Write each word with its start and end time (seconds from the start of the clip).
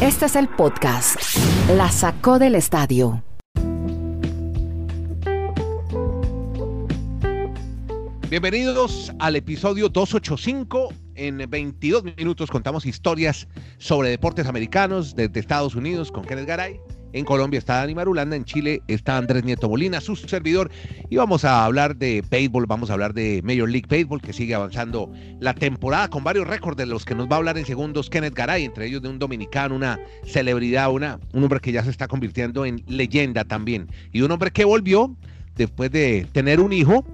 Este 0.00 0.26
es 0.26 0.36
el 0.36 0.48
podcast. 0.48 1.16
La 1.76 1.90
sacó 1.90 2.38
del 2.38 2.54
estadio. 2.54 3.22
Bienvenidos 8.28 9.12
al 9.18 9.36
episodio 9.36 9.88
285. 9.88 10.94
En 11.16 11.38
22 11.50 12.04
minutos 12.16 12.50
contamos 12.50 12.86
historias 12.86 13.48
sobre 13.78 14.10
deportes 14.10 14.46
americanos 14.46 15.16
desde 15.16 15.40
Estados 15.40 15.74
Unidos 15.74 16.12
con 16.12 16.24
Kenneth 16.24 16.46
Garay. 16.46 16.80
En 17.12 17.24
Colombia 17.24 17.58
está 17.58 17.76
Dani 17.76 17.94
Marulanda, 17.94 18.36
en 18.36 18.44
Chile 18.44 18.82
está 18.86 19.16
Andrés 19.16 19.44
Nieto 19.44 19.68
Molina, 19.68 20.00
su 20.00 20.14
servidor. 20.16 20.70
Y 21.08 21.16
vamos 21.16 21.44
a 21.44 21.64
hablar 21.64 21.96
de 21.96 22.22
béisbol, 22.28 22.66
vamos 22.66 22.90
a 22.90 22.92
hablar 22.92 23.14
de 23.14 23.42
Major 23.42 23.68
League 23.68 23.86
Baseball, 23.88 24.20
que 24.20 24.32
sigue 24.32 24.54
avanzando 24.54 25.12
la 25.40 25.54
temporada 25.54 26.08
con 26.08 26.22
varios 26.22 26.46
récords 26.46 26.76
de 26.76 26.86
los 26.86 27.04
que 27.04 27.14
nos 27.14 27.28
va 27.28 27.34
a 27.34 27.38
hablar 27.38 27.58
en 27.58 27.66
segundos 27.66 28.10
Kenneth 28.10 28.34
Garay, 28.34 28.64
entre 28.64 28.86
ellos 28.86 29.02
de 29.02 29.08
un 29.08 29.18
dominicano, 29.18 29.74
una 29.74 29.98
celebridad, 30.24 30.92
una, 30.92 31.18
un 31.32 31.42
hombre 31.42 31.60
que 31.60 31.72
ya 31.72 31.82
se 31.82 31.90
está 31.90 32.06
convirtiendo 32.06 32.64
en 32.64 32.84
leyenda 32.86 33.44
también. 33.44 33.88
Y 34.12 34.22
un 34.22 34.30
hombre 34.30 34.52
que 34.52 34.64
volvió 34.64 35.16
después 35.56 35.90
de 35.90 36.26
tener 36.32 36.60
un 36.60 36.72
hijo 36.72 37.04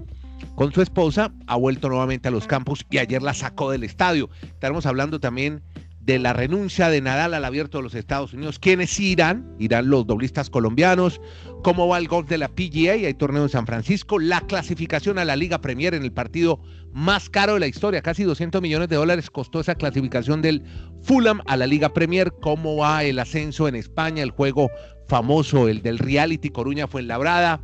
con 0.55 0.73
su 0.73 0.83
esposa, 0.83 1.33
ha 1.47 1.57
vuelto 1.57 1.89
nuevamente 1.89 2.29
a 2.29 2.31
los 2.31 2.47
campos 2.47 2.85
y 2.91 2.99
ayer 2.99 3.23
la 3.23 3.35
sacó 3.35 3.71
del 3.71 3.85
estadio. 3.85 4.31
Estaremos 4.43 4.87
hablando 4.87 5.21
también 5.21 5.63
de 6.07 6.21
la 6.21 6.33
renuncia 6.33 6.89
de 6.89 7.01
Nadal 7.01 7.35
al 7.35 7.45
abierto 7.45 7.79
de 7.79 7.85
los 7.85 7.95
Estados 7.97 8.33
Unidos. 8.33 8.61
¿Quiénes 8.61 8.99
irán? 9.01 9.53
Irán 9.59 9.91
los 9.91 10.07
doblistas 10.07 10.49
colombianos. 10.49 11.21
¿Cómo 11.65 11.89
va 11.89 11.99
el 11.99 12.07
golf 12.07 12.29
de 12.29 12.39
la 12.39 12.49
PGA? 12.49 12.93
Hay 12.93 13.15
torneo 13.15 13.43
en 13.43 13.49
San 13.49 13.67
Francisco. 13.67 14.21
La 14.21 14.41
clasificación 14.43 15.19
a 15.19 15.25
la 15.25 15.35
Liga 15.35 15.61
Premier 15.61 15.95
en 15.95 16.05
el 16.05 16.13
partido 16.13 16.61
más 16.93 17.29
caro 17.29 17.55
de 17.55 17.61
la 17.61 17.67
historia. 17.67 18.03
Casi 18.03 18.23
200 18.23 18.63
millones 18.63 18.89
de 18.89 18.95
dólares 18.95 19.31
costó 19.31 19.59
esa 19.59 19.75
clasificación 19.75 20.43
del 20.43 20.63
Fulham 21.03 21.41
a 21.47 21.57
la 21.57 21.67
Liga 21.67 21.93
Premier. 21.93 22.33
¿Cómo 22.41 22.77
va 22.77 23.03
el 23.03 23.19
ascenso 23.19 23.67
en 23.67 23.75
España? 23.75 24.23
El 24.23 24.31
juego 24.31 24.71
famoso, 25.09 25.67
el 25.67 25.83
del 25.83 25.99
reality 25.99 26.51
Coruña 26.51 26.87
fue 26.87 27.01
en 27.01 27.09
Labrada. 27.09 27.63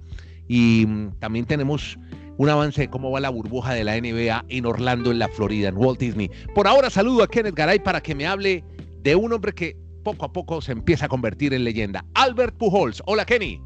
Y 0.48 0.84
mm, 0.88 1.20
también 1.20 1.46
tenemos 1.46 1.96
un 2.38 2.48
avance 2.48 2.82
de 2.82 2.90
cómo 2.90 3.10
va 3.10 3.20
la 3.20 3.30
burbuja 3.30 3.74
de 3.74 3.84
la 3.84 4.00
NBA 4.00 4.44
en 4.48 4.66
Orlando, 4.66 5.10
en 5.10 5.18
la 5.18 5.28
Florida, 5.28 5.68
en 5.68 5.76
Walt 5.76 6.00
Disney. 6.00 6.30
Por 6.54 6.66
ahora 6.66 6.90
saludo 6.90 7.22
a 7.22 7.28
Kenneth 7.28 7.54
Garay 7.54 7.78
para 7.78 8.00
que 8.00 8.14
me 8.14 8.26
hable 8.26 8.64
de 9.00 9.14
un 9.14 9.32
hombre 9.32 9.52
que 9.52 9.76
poco 10.02 10.24
a 10.24 10.32
poco 10.32 10.60
se 10.60 10.72
empieza 10.72 11.06
a 11.06 11.08
convertir 11.08 11.54
en 11.54 11.64
leyenda, 11.64 12.04
Albert 12.14 12.56
Pujols. 12.56 13.02
Hola 13.06 13.24
Kenny. 13.24 13.60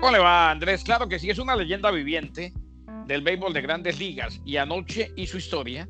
¿Cómo 0.00 0.10
le 0.12 0.18
va 0.18 0.50
Andrés? 0.50 0.82
Claro 0.84 1.08
que 1.08 1.18
sí, 1.18 1.30
es 1.30 1.38
una 1.38 1.56
leyenda 1.56 1.90
viviente 1.90 2.52
del 3.06 3.22
béisbol 3.22 3.52
de 3.52 3.62
grandes 3.62 3.98
ligas 3.98 4.40
y 4.44 4.56
anoche 4.56 5.12
hizo 5.16 5.38
historia, 5.38 5.88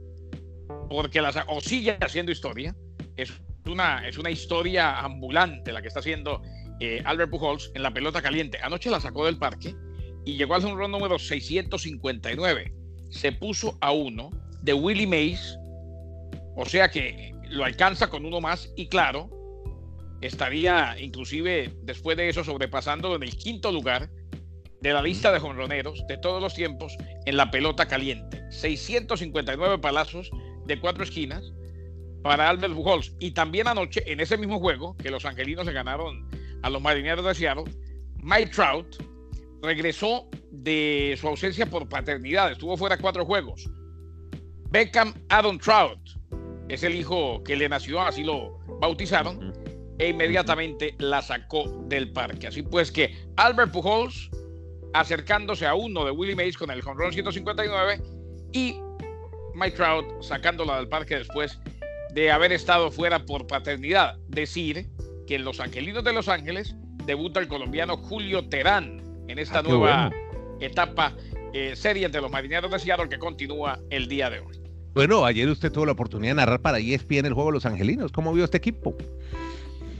porque 0.88 1.20
la, 1.20 1.44
o 1.48 1.60
sigue 1.60 1.96
haciendo 2.00 2.30
historia, 2.30 2.76
es 3.16 3.32
una, 3.66 4.06
es 4.06 4.18
una 4.18 4.30
historia 4.30 5.00
ambulante 5.00 5.72
la 5.72 5.82
que 5.82 5.88
está 5.88 6.00
haciendo 6.00 6.42
eh, 6.78 7.02
Albert 7.04 7.30
Pujols 7.30 7.72
en 7.74 7.82
la 7.82 7.92
pelota 7.92 8.22
caliente. 8.22 8.58
Anoche 8.62 8.90
la 8.90 9.00
sacó 9.00 9.24
del 9.24 9.38
parque 9.38 9.74
y 10.26 10.36
llegó 10.36 10.56
al 10.56 10.62
run 10.62 10.90
número 10.90 11.18
659. 11.18 12.74
Se 13.08 13.32
puso 13.32 13.78
a 13.80 13.92
uno 13.92 14.30
de 14.60 14.74
Willie 14.74 15.06
Mays, 15.06 15.56
o 16.56 16.66
sea 16.66 16.90
que 16.90 17.32
lo 17.48 17.64
alcanza 17.64 18.10
con 18.10 18.26
uno 18.26 18.40
más 18.40 18.70
y 18.76 18.88
claro, 18.88 19.30
estaría 20.20 20.96
inclusive 21.00 21.72
después 21.82 22.16
de 22.16 22.28
eso 22.28 22.42
sobrepasando 22.42 23.14
en 23.14 23.22
el 23.22 23.36
quinto 23.36 23.70
lugar 23.70 24.10
de 24.80 24.92
la 24.92 25.00
lista 25.00 25.32
de 25.32 25.38
jonroneros 25.38 26.04
de 26.08 26.18
todos 26.18 26.42
los 26.42 26.54
tiempos 26.54 26.96
en 27.24 27.36
la 27.36 27.50
pelota 27.50 27.86
caliente. 27.86 28.42
659 28.50 29.78
palazos 29.78 30.30
de 30.66 30.80
cuatro 30.80 31.04
esquinas 31.04 31.52
para 32.22 32.48
Albert 32.48 32.74
Pujols. 32.74 33.14
Y 33.20 33.30
también 33.30 33.68
anoche, 33.68 34.02
en 34.10 34.18
ese 34.18 34.36
mismo 34.36 34.58
juego, 34.58 34.96
que 34.96 35.10
los 35.10 35.24
angelinos 35.24 35.66
le 35.66 35.72
ganaron 35.72 36.28
a 36.62 36.70
los 36.70 36.82
marineros 36.82 37.24
de 37.24 37.34
Seattle, 37.34 37.72
Mike 38.22 38.50
Trout 38.50 38.96
regresó 39.62 40.28
de 40.50 41.16
su 41.20 41.28
ausencia 41.28 41.66
por 41.66 41.88
paternidad, 41.88 42.52
estuvo 42.52 42.76
fuera 42.76 42.98
cuatro 42.98 43.24
juegos. 43.24 43.68
Beckham 44.70 45.14
Adam 45.28 45.58
Trout 45.58 45.98
es 46.68 46.82
el 46.82 46.94
hijo 46.94 47.42
que 47.44 47.56
le 47.56 47.68
nació, 47.68 48.00
así 48.00 48.24
lo 48.24 48.58
bautizaron, 48.80 49.52
e 49.98 50.08
inmediatamente 50.08 50.94
la 50.98 51.22
sacó 51.22 51.64
del 51.86 52.12
parque. 52.12 52.48
Así 52.48 52.62
pues 52.62 52.90
que 52.92 53.14
Albert 53.36 53.72
Pujols 53.72 54.30
acercándose 54.92 55.66
a 55.66 55.74
uno 55.74 56.04
de 56.04 56.10
Willie 56.10 56.34
Mays 56.34 56.56
con 56.56 56.70
el 56.70 56.82
jonrón 56.82 57.12
159 57.12 58.00
y 58.52 58.76
Mike 59.54 59.76
Trout 59.76 60.22
sacándola 60.22 60.76
del 60.76 60.88
parque 60.88 61.16
después 61.16 61.58
de 62.12 62.30
haber 62.30 62.52
estado 62.52 62.90
fuera 62.90 63.24
por 63.24 63.46
paternidad. 63.46 64.18
Decir 64.28 64.86
que 65.26 65.36
en 65.36 65.44
Los 65.44 65.60
Angelinos 65.60 66.04
de 66.04 66.12
Los 66.12 66.28
Ángeles 66.28 66.74
debuta 67.04 67.40
el 67.40 67.48
colombiano 67.48 67.96
Julio 67.96 68.48
Terán, 68.48 69.02
en 69.28 69.38
esta 69.38 69.60
ah, 69.60 69.62
nueva 69.62 70.10
etapa 70.60 71.14
eh, 71.52 71.74
serie 71.76 72.06
entre 72.06 72.20
los 72.20 72.30
marineros 72.30 72.70
de 72.70 72.78
Seattle 72.78 73.08
que 73.08 73.18
continúa 73.18 73.78
el 73.90 74.08
día 74.08 74.30
de 74.30 74.40
hoy. 74.40 74.60
Bueno, 74.94 75.24
ayer 75.24 75.48
usted 75.48 75.70
tuvo 75.70 75.86
la 75.86 75.92
oportunidad 75.92 76.32
de 76.32 76.36
narrar 76.36 76.60
para 76.62 76.78
ESPN 76.78 77.26
el 77.26 77.34
juego 77.34 77.50
de 77.50 77.54
los 77.54 77.66
angelinos. 77.66 78.12
¿Cómo 78.12 78.32
vio 78.32 78.44
este 78.44 78.56
equipo? 78.56 78.96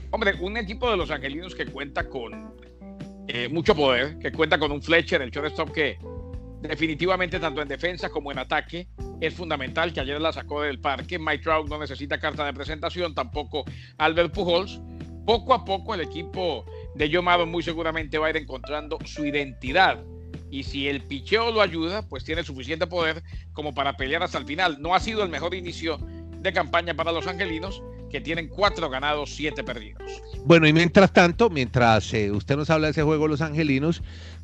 Hombre, 0.09 0.33
un 0.39 0.57
equipo 0.57 0.89
de 0.89 0.97
los 0.97 1.11
angelinos 1.11 1.53
que 1.53 1.65
cuenta 1.67 2.09
con 2.09 2.53
eh, 3.27 3.47
mucho 3.49 3.75
poder, 3.75 4.17
que 4.19 4.31
cuenta 4.31 4.57
con 4.57 4.71
un 4.71 4.81
Fletcher, 4.81 5.21
el 5.21 5.29
shortstop 5.29 5.71
que 5.71 5.99
definitivamente 6.61 7.39
tanto 7.39 7.61
en 7.61 7.67
defensa 7.67 8.09
como 8.09 8.31
en 8.31 8.39
ataque 8.39 8.87
es 9.19 9.33
fundamental, 9.33 9.93
que 9.93 9.99
ayer 9.99 10.19
la 10.19 10.31
sacó 10.31 10.61
del 10.61 10.79
parque. 10.79 11.19
Mike 11.19 11.43
Trout 11.43 11.69
no 11.69 11.77
necesita 11.77 12.19
carta 12.19 12.45
de 12.45 12.53
presentación, 12.53 13.13
tampoco 13.13 13.65
Albert 13.97 14.33
Pujols. 14.33 14.81
Poco 15.25 15.53
a 15.53 15.65
poco 15.65 15.93
el 15.93 16.01
equipo 16.01 16.65
de 16.97 17.13
Joe 17.13 17.45
muy 17.45 17.61
seguramente 17.61 18.17
va 18.17 18.27
a 18.27 18.29
ir 18.31 18.37
encontrando 18.37 18.97
su 19.05 19.25
identidad. 19.25 20.03
Y 20.49 20.63
si 20.63 20.87
el 20.87 21.01
picheo 21.01 21.51
lo 21.51 21.61
ayuda, 21.61 22.07
pues 22.07 22.23
tiene 22.23 22.43
suficiente 22.43 22.87
poder 22.87 23.21
como 23.53 23.73
para 23.75 23.97
pelear 23.97 24.23
hasta 24.23 24.37
el 24.37 24.45
final. 24.45 24.81
No 24.81 24.95
ha 24.95 24.99
sido 24.99 25.23
el 25.23 25.29
mejor 25.29 25.53
inicio 25.53 25.99
de 26.39 26.53
campaña 26.53 26.95
para 26.95 27.11
los 27.11 27.27
angelinos, 27.27 27.83
que 28.09 28.21
tienen 28.21 28.47
cuatro 28.47 28.89
ganados, 28.89 29.31
siete 29.35 29.63
perdidos. 29.63 30.21
Bueno, 30.45 30.67
y 30.67 30.73
mientras 30.73 31.11
tanto, 31.11 31.49
mientras 31.49 32.13
eh, 32.13 32.31
usted 32.31 32.55
nos 32.55 32.69
habla 32.69 32.87
de 32.87 32.91
ese 32.91 33.03
juego 33.03 33.27
los 33.27 33.41
angelinos, 33.41 34.01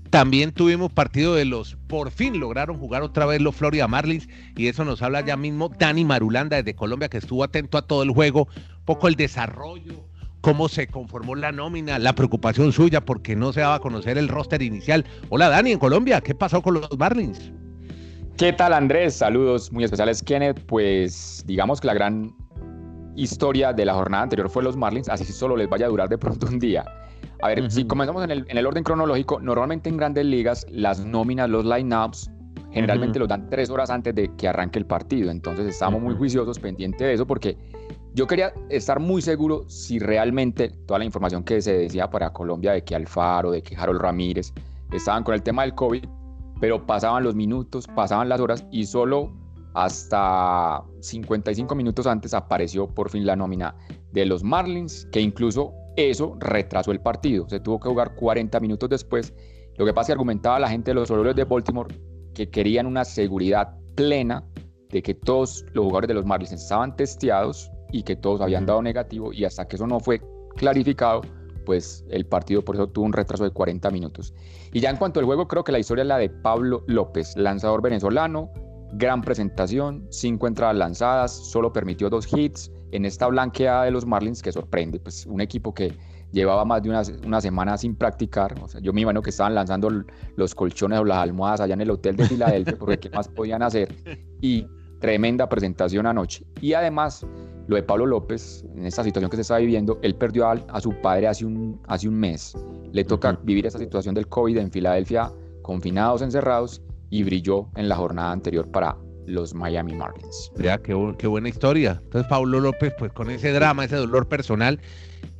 también 0.09 0.51
tuvimos 0.51 0.91
partido 0.91 1.33
de 1.33 1.45
los, 1.45 1.77
por 1.87 2.11
fin 2.11 2.39
lograron 2.39 2.77
jugar 2.77 3.01
otra 3.01 3.25
vez 3.25 3.41
los 3.41 3.55
Florida 3.55 3.87
Marlins, 3.87 4.27
y 4.57 4.67
eso 4.67 4.83
nos 4.83 5.01
habla 5.01 5.25
ya 5.25 5.37
mismo 5.37 5.69
Dani 5.69 6.03
Marulanda 6.03 6.57
desde 6.57 6.75
Colombia, 6.75 7.09
que 7.09 7.17
estuvo 7.17 7.43
atento 7.43 7.77
a 7.77 7.87
todo 7.87 8.03
el 8.03 8.11
juego, 8.11 8.49
poco 8.85 9.07
el 9.07 9.15
desarrollo 9.15 10.12
cómo 10.43 10.67
se 10.67 10.87
conformó 10.87 11.35
la 11.35 11.53
nómina, 11.53 11.97
la 11.99 12.13
preocupación 12.15 12.73
suya 12.73 12.99
porque 12.99 13.33
no 13.33 13.53
se 13.53 13.61
daba 13.61 13.75
a 13.75 13.79
conocer 13.79 14.17
el 14.17 14.27
roster 14.27 14.61
inicial. 14.61 15.05
Hola 15.29 15.47
Dani, 15.47 15.71
en 15.71 15.79
Colombia, 15.79 16.19
¿qué 16.19 16.35
pasó 16.35 16.61
con 16.61 16.73
los 16.73 16.99
Marlins? 16.99 17.49
¿Qué 18.37 18.51
tal 18.51 18.73
Andrés? 18.73 19.15
Saludos 19.15 19.71
muy 19.71 19.85
especiales 19.85 20.21
Kenneth. 20.21 20.59
Pues 20.65 21.45
digamos 21.47 21.79
que 21.79 21.87
la 21.87 21.93
gran 21.93 22.35
historia 23.15 23.71
de 23.71 23.85
la 23.85 23.93
jornada 23.93 24.23
anterior 24.23 24.49
fue 24.49 24.63
los 24.63 24.75
Marlins, 24.75 25.07
así 25.07 25.23
solo 25.23 25.55
les 25.55 25.69
vaya 25.69 25.85
a 25.85 25.89
durar 25.89 26.09
de 26.09 26.17
pronto 26.17 26.45
un 26.47 26.59
día. 26.59 26.83
A 27.41 27.47
ver, 27.47 27.71
si 27.71 27.85
comenzamos 27.85 28.25
en 28.25 28.45
el, 28.45 28.65
orden 28.65 28.83
cronológico, 28.83 29.39
normalmente 29.39 29.87
en 29.87 29.95
grandes 29.95 30.25
ligas 30.25 30.65
las 30.69 31.05
nóminas, 31.05 31.49
los 31.49 31.63
lineups, 31.63 32.29
generalmente 32.73 33.17
los 33.17 33.29
dan 33.29 33.49
tres 33.49 33.69
horas 33.69 33.89
antes 33.89 34.13
de 34.13 34.29
que 34.35 34.49
arranque 34.49 34.77
el 34.77 34.85
partido. 34.85 35.31
Entonces 35.31 35.67
estamos 35.67 36.01
muy 36.01 36.15
juiciosos 36.15 36.59
pendientes 36.59 36.99
de 36.99 37.13
eso 37.13 37.25
porque 37.25 37.57
yo 38.13 38.27
quería 38.27 38.53
estar 38.69 38.99
muy 38.99 39.21
seguro 39.21 39.67
si 39.67 39.97
realmente 39.97 40.69
toda 40.85 40.99
la 40.99 41.05
información 41.05 41.43
que 41.43 41.61
se 41.61 41.73
decía 41.73 42.09
para 42.09 42.31
Colombia 42.31 42.73
de 42.73 42.83
que 42.83 42.95
Alfaro, 42.95 43.51
de 43.51 43.63
que 43.63 43.75
Harold 43.75 44.01
Ramírez 44.01 44.53
estaban 44.91 45.23
con 45.23 45.33
el 45.33 45.41
tema 45.41 45.63
del 45.63 45.73
COVID, 45.73 46.05
pero 46.61 46.85
pasaban 46.85 47.23
los 47.23 47.33
minutos, 47.33 47.87
pasaban 47.87 48.29
las 48.29 48.39
horas 48.39 48.65
y 48.71 48.85
solo 48.85 49.33
hasta 49.73 50.83
55 50.99 51.73
minutos 51.73 52.05
antes 52.05 52.35
apareció 52.35 52.87
por 52.87 53.09
fin 53.09 53.25
la 53.25 53.35
nómina 53.35 53.75
de 54.11 54.25
los 54.25 54.43
Marlins, 54.43 55.07
que 55.11 55.19
incluso 55.19 55.73
eso 55.95 56.37
retrasó 56.39 56.91
el 56.91 56.99
partido. 56.99 57.49
Se 57.49 57.59
tuvo 57.59 57.79
que 57.79 57.89
jugar 57.89 58.13
40 58.15 58.59
minutos 58.59 58.89
después. 58.89 59.33
Lo 59.77 59.85
que 59.85 59.93
pasa 59.93 60.01
es 60.01 60.07
que 60.07 60.13
argumentaba 60.13 60.59
la 60.59 60.69
gente 60.69 60.91
de 60.91 60.95
los 60.95 61.09
Orioles 61.09 61.35
de 61.35 61.45
Baltimore 61.45 61.95
que 62.35 62.49
querían 62.49 62.85
una 62.85 63.05
seguridad 63.05 63.75
plena 63.95 64.43
de 64.89 65.01
que 65.01 65.15
todos 65.15 65.65
los 65.73 65.85
jugadores 65.85 66.07
de 66.07 66.13
los 66.13 66.25
Marlins 66.25 66.51
estaban 66.51 66.95
testeados 66.95 67.71
y 67.93 68.03
que 68.03 68.17
todos 68.17 68.41
habían 68.41 68.65
dado 68.65 68.81
negativo 68.81 69.31
y 69.31 69.45
hasta 69.45 69.65
que 69.67 69.77
eso 69.77 69.87
no 69.87 70.01
fue 70.01 70.19
clarificado, 70.57 71.21
pues 71.63 72.03
el 72.09 72.25
partido 72.25 72.65
por 72.65 72.75
eso 72.75 72.87
tuvo 72.87 73.05
un 73.05 73.13
retraso 73.13 73.45
de 73.45 73.51
40 73.51 73.89
minutos. 73.91 74.33
Y 74.73 74.81
ya 74.81 74.89
en 74.89 74.97
cuanto 74.97 75.19
al 75.19 75.25
juego, 75.25 75.47
creo 75.47 75.63
que 75.63 75.71
la 75.71 75.79
historia 75.79 76.01
es 76.01 76.07
la 76.07 76.17
de 76.17 76.29
Pablo 76.29 76.83
López, 76.87 77.37
lanzador 77.37 77.81
venezolano, 77.81 78.49
gran 78.93 79.21
presentación, 79.21 80.07
cinco 80.09 80.47
entradas 80.47 80.75
lanzadas, 80.75 81.31
solo 81.31 81.71
permitió 81.71 82.09
dos 82.09 82.27
hits 82.33 82.71
en 82.91 83.05
esta 83.05 83.27
blanqueada 83.27 83.85
de 83.85 83.91
los 83.91 84.05
Marlins 84.05 84.41
que 84.41 84.51
sorprende, 84.51 84.99
pues 84.99 85.27
un 85.27 85.39
equipo 85.39 85.73
que 85.73 85.95
llevaba 86.31 86.65
más 86.65 86.81
de 86.81 86.89
una, 86.89 87.03
una 87.25 87.41
semana 87.41 87.77
sin 87.77 87.95
practicar, 87.95 88.55
o 88.59 88.67
sea, 88.67 88.81
yo 88.81 88.91
me 88.91 89.01
imagino 89.01 89.21
que 89.21 89.29
estaban 89.29 89.53
lanzando 89.53 89.89
los 90.35 90.55
colchones 90.55 90.99
o 90.99 91.05
las 91.05 91.19
almohadas 91.19 91.61
allá 91.61 91.75
en 91.75 91.81
el 91.81 91.91
hotel 91.91 92.15
de 92.15 92.25
Filadelfia, 92.25 92.75
porque 92.77 92.97
qué 92.97 93.09
más 93.11 93.27
podían 93.27 93.61
hacer, 93.61 93.93
y 94.41 94.65
tremenda 95.03 95.49
presentación 95.49 96.05
anoche. 96.05 96.45
Y 96.61 96.71
además, 96.71 97.27
lo 97.67 97.75
de 97.75 97.83
Pablo 97.83 98.05
López, 98.05 98.63
en 98.73 98.85
esta 98.85 99.03
situación 99.03 99.29
que 99.29 99.35
se 99.35 99.41
está 99.41 99.57
viviendo, 99.57 99.99
él 100.01 100.15
perdió 100.15 100.47
a, 100.47 100.79
su 100.79 100.93
padre 101.01 101.27
hace 101.27 101.45
un, 101.45 101.77
hace 101.89 102.07
un 102.07 102.15
mes. 102.15 102.55
Le 102.93 103.03
toca 103.03 103.37
vivir 103.43 103.65
esta 103.65 103.79
situación 103.79 104.15
del 104.15 104.29
COVID 104.29 104.57
en 104.57 104.71
Filadelfia, 104.71 105.29
confinados, 105.61 106.21
encerrados, 106.21 106.81
y 107.09 107.21
brilló 107.23 107.67
en 107.75 107.89
la 107.89 107.97
jornada 107.97 108.31
anterior 108.31 108.65
para 108.71 108.95
los 109.27 109.53
Miami 109.53 109.93
Marlins. 109.93 110.53
Ya, 110.55 110.77
qué, 110.77 110.95
qué 111.17 111.27
buena 111.27 111.49
historia. 111.49 111.99
Entonces, 112.01 112.29
Pablo 112.29 112.61
López, 112.61 112.93
pues 112.97 113.11
con 113.11 113.29
ese 113.29 113.51
drama, 113.51 113.83
ese 113.83 113.97
dolor 113.97 114.29
personal 114.29 114.79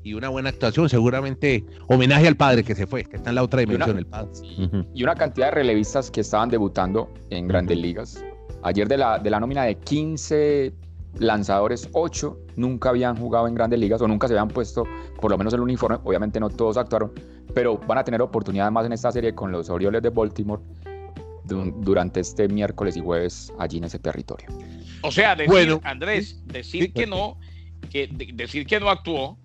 y 0.03 0.13
una 0.13 0.27
buena 0.27 0.49
actuación, 0.49 0.89
seguramente 0.89 1.63
homenaje 1.87 2.27
al 2.27 2.35
padre 2.35 2.65
que 2.65 2.75
se 2.75 2.85
fue, 2.85 3.05
que 3.05 3.15
está 3.15 3.29
en 3.29 3.35
la 3.35 3.43
otra 3.43 3.61
dimensión, 3.61 3.97
el 3.97 4.07
padre. 4.07 4.29
Y 4.93 5.03
una 5.03 5.15
cantidad 5.15 5.47
de 5.47 5.51
relevistas 5.51 6.11
que 6.11 6.19
estaban 6.19 6.49
debutando 6.49 7.09
en 7.29 7.47
grandes 7.47 7.77
ligas. 7.77 8.21
Ayer 8.63 8.87
de 8.87 8.97
la, 8.97 9.19
de 9.19 9.29
la 9.29 9.39
nómina 9.39 9.63
de 9.63 9.75
15 9.75 10.73
lanzadores, 11.19 11.89
8 11.93 12.37
nunca 12.55 12.89
habían 12.89 13.15
jugado 13.15 13.47
en 13.47 13.55
grandes 13.55 13.79
ligas 13.79 14.01
o 14.01 14.07
nunca 14.07 14.27
se 14.27 14.33
habían 14.33 14.47
puesto 14.47 14.85
por 15.19 15.31
lo 15.31 15.37
menos 15.37 15.53
el 15.53 15.59
uniforme. 15.59 15.97
Obviamente 16.03 16.39
no 16.39 16.49
todos 16.49 16.77
actuaron, 16.77 17.11
pero 17.53 17.77
van 17.77 17.97
a 17.97 18.03
tener 18.03 18.21
oportunidad 18.21 18.71
más 18.71 18.85
en 18.85 18.93
esta 18.93 19.11
serie 19.11 19.35
con 19.35 19.51
los 19.51 19.69
Orioles 19.69 20.01
de 20.01 20.09
Baltimore 20.09 20.61
durante 21.45 22.21
este 22.21 22.47
miércoles 22.47 22.95
y 22.95 23.01
jueves 23.01 23.51
allí 23.59 23.77
en 23.77 23.83
ese 23.83 23.99
territorio. 23.99 24.47
O 25.01 25.11
sea, 25.11 25.35
decir, 25.35 25.79
Andrés, 25.83 26.41
decir 26.45 26.93
que 26.93 27.05
no, 27.05 27.37
que 27.91 28.07
decir 28.33 28.65
que 28.65 28.79
no 28.79 28.89
actuó, 28.89 29.37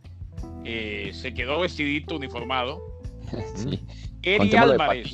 eh, 0.64 1.10
se 1.12 1.34
quedó 1.34 1.60
vestidito, 1.60 2.16
uniformado. 2.16 2.80
sí. 3.56 3.80
Eri 4.22 4.54
Álvarez. 4.56 5.12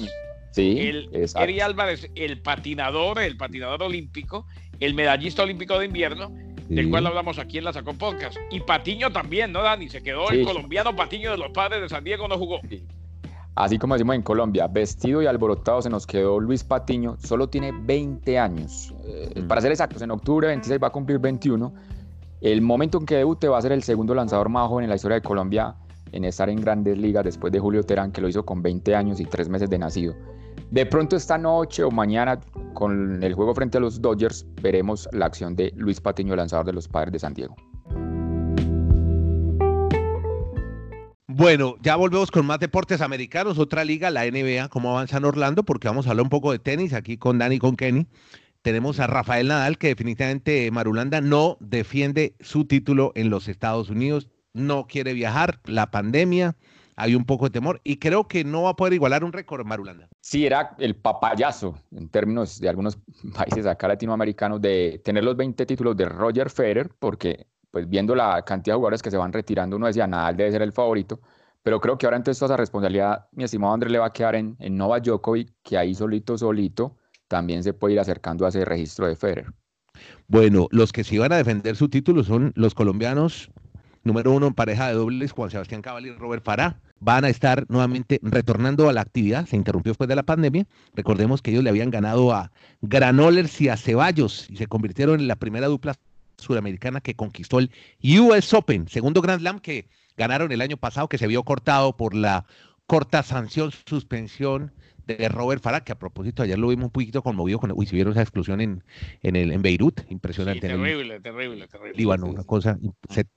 Sí, 0.55 0.79
el, 0.79 1.11
Eri 1.35 1.59
Álvarez, 1.59 2.09
el 2.15 2.41
patinador, 2.41 3.19
el 3.19 3.37
patinador 3.37 3.83
olímpico, 3.83 4.47
el 4.79 4.95
medallista 4.95 5.43
olímpico 5.43 5.77
de 5.81 5.87
invierno, 5.87 6.31
del 6.69 6.91
cual 6.91 7.09
hablamos 7.09 7.41
aquí 7.41 7.59
en 7.59 7.65
la 7.65 7.73
Sacó 7.73 7.93
Podcast. 7.95 8.37
Y 8.53 8.61
Patiño 8.61 9.11
también, 9.11 9.51
¿no, 9.51 9.63
Dani? 9.63 9.89
Se 9.89 10.01
quedó 10.01 10.31
el 10.31 10.45
colombiano 10.45 10.95
Patiño 10.95 11.33
de 11.33 11.39
los 11.39 11.51
padres 11.51 11.83
de 11.83 11.89
San 11.89 12.05
Diego, 12.05 12.29
no 12.29 12.39
jugó. 12.39 12.61
Así 13.57 13.79
como 13.81 13.95
decimos 13.95 14.15
en 14.15 14.23
Colombia, 14.23 14.69
vestido 14.69 15.21
y 15.23 15.27
alborotado 15.27 15.83
se 15.83 15.91
nos 15.91 16.07
quedó 16.07 16.39
Luis 16.39 16.63
Patiño, 16.63 17.17
solo 17.19 17.49
tiene 17.49 17.73
20 17.73 18.39
años. 18.39 18.95
Eh, 19.07 19.41
mm. 19.41 19.49
Para 19.49 19.61
ser 19.61 19.73
exactos, 19.73 20.03
en 20.03 20.13
octubre 20.13 20.47
26 20.47 20.81
va 20.81 20.87
a 20.87 20.91
cumplir 20.91 21.19
21. 21.19 21.75
El 22.43 22.63
momento 22.63 22.99
en 22.99 23.07
que 23.07 23.17
debute 23.17 23.49
va 23.49 23.59
a 23.59 23.63
ser 23.63 23.73
el 23.73 23.83
segundo 23.83 24.15
lanzador 24.15 24.49
más 24.51 24.69
joven 24.69 24.85
en 24.85 24.91
la 24.91 24.95
historia 24.95 25.17
de 25.17 25.23
Colombia 25.23 25.75
en 26.13 26.25
estar 26.25 26.49
en 26.49 26.61
grandes 26.61 26.97
ligas 26.97 27.25
después 27.25 27.53
de 27.53 27.59
Julio 27.59 27.83
Terán, 27.83 28.13
que 28.13 28.21
lo 28.21 28.29
hizo 28.29 28.45
con 28.45 28.63
20 28.63 28.95
años 28.95 29.19
y 29.19 29.25
3 29.25 29.49
meses 29.49 29.69
de 29.69 29.79
nacido. 29.79 30.15
De 30.75 30.85
pronto 30.85 31.15
esta 31.15 31.39
noche 31.39 31.85
o 31.85 31.91
mañana 31.93 32.41
con 32.73 33.23
el 33.23 33.33
juego 33.33 33.55
frente 33.55 33.79
a 33.79 33.81
los 33.81 34.03
Dodgers 34.03 34.45
veremos 34.61 35.09
la 35.13 35.27
acción 35.27 35.55
de 35.55 35.73
Luis 35.77 36.01
Patiño, 36.01 36.35
lanzador 36.35 36.67
de 36.67 36.73
los 36.73 36.89
Padres 36.89 37.13
de 37.13 37.21
San 37.21 37.33
Diego. 37.33 37.55
Bueno, 41.29 41.77
ya 41.81 41.95
volvemos 41.95 42.33
con 42.33 42.45
más 42.45 42.59
deportes 42.59 43.01
americanos, 43.03 43.61
otra 43.61 43.85
liga, 43.85 44.11
la 44.11 44.25
NBA, 44.29 44.69
cómo 44.69 44.91
avanza 44.91 45.19
en 45.19 45.27
Orlando, 45.27 45.63
porque 45.63 45.87
vamos 45.87 46.09
a 46.09 46.11
hablar 46.11 46.25
un 46.25 46.31
poco 46.31 46.51
de 46.51 46.59
tenis 46.59 46.93
aquí 46.93 47.19
con 47.19 47.39
Dani 47.39 47.55
y 47.55 47.59
con 47.61 47.77
Kenny. 47.77 48.09
Tenemos 48.63 48.99
a 48.99 49.07
Rafael 49.07 49.47
Nadal, 49.47 49.79
que 49.79 49.87
definitivamente 49.87 50.69
Marulanda 50.73 51.21
no 51.21 51.57
defiende 51.61 52.35
su 52.41 52.65
título 52.65 53.13
en 53.15 53.31
los 53.31 53.47
Estados 53.47 53.91
Unidos, 53.91 54.29
no 54.55 54.89
quiere 54.89 55.13
viajar, 55.13 55.61
la 55.67 55.93
pandemia, 55.93 56.57
hay 56.97 57.15
un 57.15 57.25
poco 57.25 57.47
de 57.47 57.51
temor 57.51 57.81
y 57.85 57.97
creo 57.97 58.29
que 58.29 58.45
no 58.45 58.63
va 58.63 58.71
a 58.71 58.77
poder 58.77 58.95
igualar 58.95 59.25
un 59.25 59.33
récord 59.33 59.67
Marulanda. 59.67 60.09
Sí, 60.21 60.47
era 60.47 60.75
el 60.79 60.97
papayazo 60.97 61.79
en 61.93 62.09
términos 62.09 62.61
de 62.61 62.69
algunos 62.69 62.97
países 63.35 63.67
acá 63.67 63.89
latinoamericanos 63.89 64.61
de 64.61 65.01
tener 65.05 65.25
los 65.25 65.37
20 65.37 65.67
títulos 65.67 65.97
de 65.97 66.07
Roger 66.07 66.51
Federer, 66.51 66.91
porque 66.99 67.47
pues 67.71 67.89
viendo 67.89 68.15
la 68.15 68.43
cantidad 68.43 68.75
de 68.75 68.79
jugadores 68.79 69.03
que 69.03 69.11
se 69.11 69.17
van 69.17 69.33
retirando, 69.33 69.77
uno 69.77 69.87
decía, 69.87 70.07
Nadal 70.07 70.37
debe 70.37 70.53
ser 70.53 70.63
el 70.63 70.73
favorito, 70.73 71.21
pero 71.63 71.81
creo 71.81 71.99
que 71.99 72.07
ahora 72.07 72.17
entonces 72.19 72.39
toda 72.39 72.55
esa 72.55 72.57
responsabilidad, 72.57 73.27
mi 73.33 73.45
estimado 73.45 73.75
Andrés, 73.75 73.91
le 73.91 73.99
va 73.99 74.07
a 74.07 74.13
quedar 74.13 74.37
en, 74.37 74.57
en 74.61 74.77
Novak 74.77 75.03
Djokovic, 75.05 75.53
que 75.63 75.77
ahí 75.77 75.95
solito, 75.95 76.39
solito, 76.39 76.97
también 77.27 77.65
se 77.65 77.73
puede 77.73 77.95
ir 77.95 78.01
acercando 78.01 78.47
a 78.47 78.51
ese 78.51 78.65
registro 78.65 79.09
de 79.09 79.17
Federer. 79.17 79.47
Bueno, 80.29 80.69
los 80.71 80.93
que 80.93 81.05
sí 81.05 81.19
van 81.19 81.33
a 81.33 81.37
defender 81.37 81.77
su 81.77 81.89
título 81.89 82.23
son 82.23 82.53
los 82.55 82.75
colombianos, 82.75 83.51
número 84.03 84.33
uno 84.33 84.47
en 84.47 84.55
pareja 84.55 84.89
de 84.89 84.95
dobles, 84.95 85.33
Juan 85.33 85.51
Sebastián 85.51 85.83
Cabal 85.83 86.07
y 86.07 86.13
Robert 86.13 86.45
Farah. 86.45 86.81
Van 87.01 87.25
a 87.25 87.29
estar 87.29 87.67
nuevamente 87.69 88.19
retornando 88.23 88.89
a 88.89 88.93
la 88.93 89.03
actividad, 89.03 89.47
se 89.47 89.57
interrumpió 89.57 89.91
después 89.91 90.09
de 90.09 90.17
la 90.17 90.23
pandemia. 90.23 90.67
Recordemos 90.95 91.43
que 91.43 91.51
ellos 91.51 91.63
le 91.63 91.71
habían 91.71 91.91
ganado 91.91 92.33
a 92.33 92.51
Granollers 92.81 93.61
y 93.61 93.69
a 93.69 93.77
Ceballos 93.77 94.49
y 94.49 94.57
se 94.57 94.67
convirtieron 94.67 95.21
en 95.21 95.29
la 95.29 95.37
primera 95.37 95.67
dupla 95.67 95.95
suramericana 96.39 97.01
que 97.01 97.15
conquistó 97.15 97.59
el 97.59 97.71
US 98.21 98.55
Open, 98.55 98.89
segundo 98.89 99.21
Grand 99.21 99.41
Slam 99.41 99.61
que 99.61 99.89
ganaron 100.17 100.53
el 100.53 100.61
año 100.61 100.77
pasado, 100.77 101.09
que 101.09 101.19
se 101.19 101.27
vio 101.27 101.43
cortado 101.43 101.97
por 101.97 102.15
la 102.15 102.47
corta 102.87 103.23
sanción, 103.23 103.71
suspensión 103.87 104.73
de 105.07 105.29
Robert 105.29 105.63
Farah, 105.63 105.85
que 105.85 105.93
a 105.93 105.99
propósito 105.99 106.43
ayer 106.43 106.59
lo 106.59 106.69
vimos 106.69 106.87
un 106.87 106.91
poquito 106.91 107.23
conmovido 107.23 107.59
con, 107.59 107.73
uy, 107.75 107.87
si 107.87 107.95
vieron 107.95 108.13
esa 108.13 108.23
explosión 108.23 108.61
en, 108.61 108.85
en, 109.23 109.37
el, 109.37 109.53
en 109.53 109.63
Beirut, 109.63 110.01
impresionante. 110.09 110.67
terrible, 110.67 111.21
terrible, 111.21 111.69
terrible. 111.69 111.97
Líbano, 111.97 112.27
una 112.27 112.45
cosa, 112.45 112.79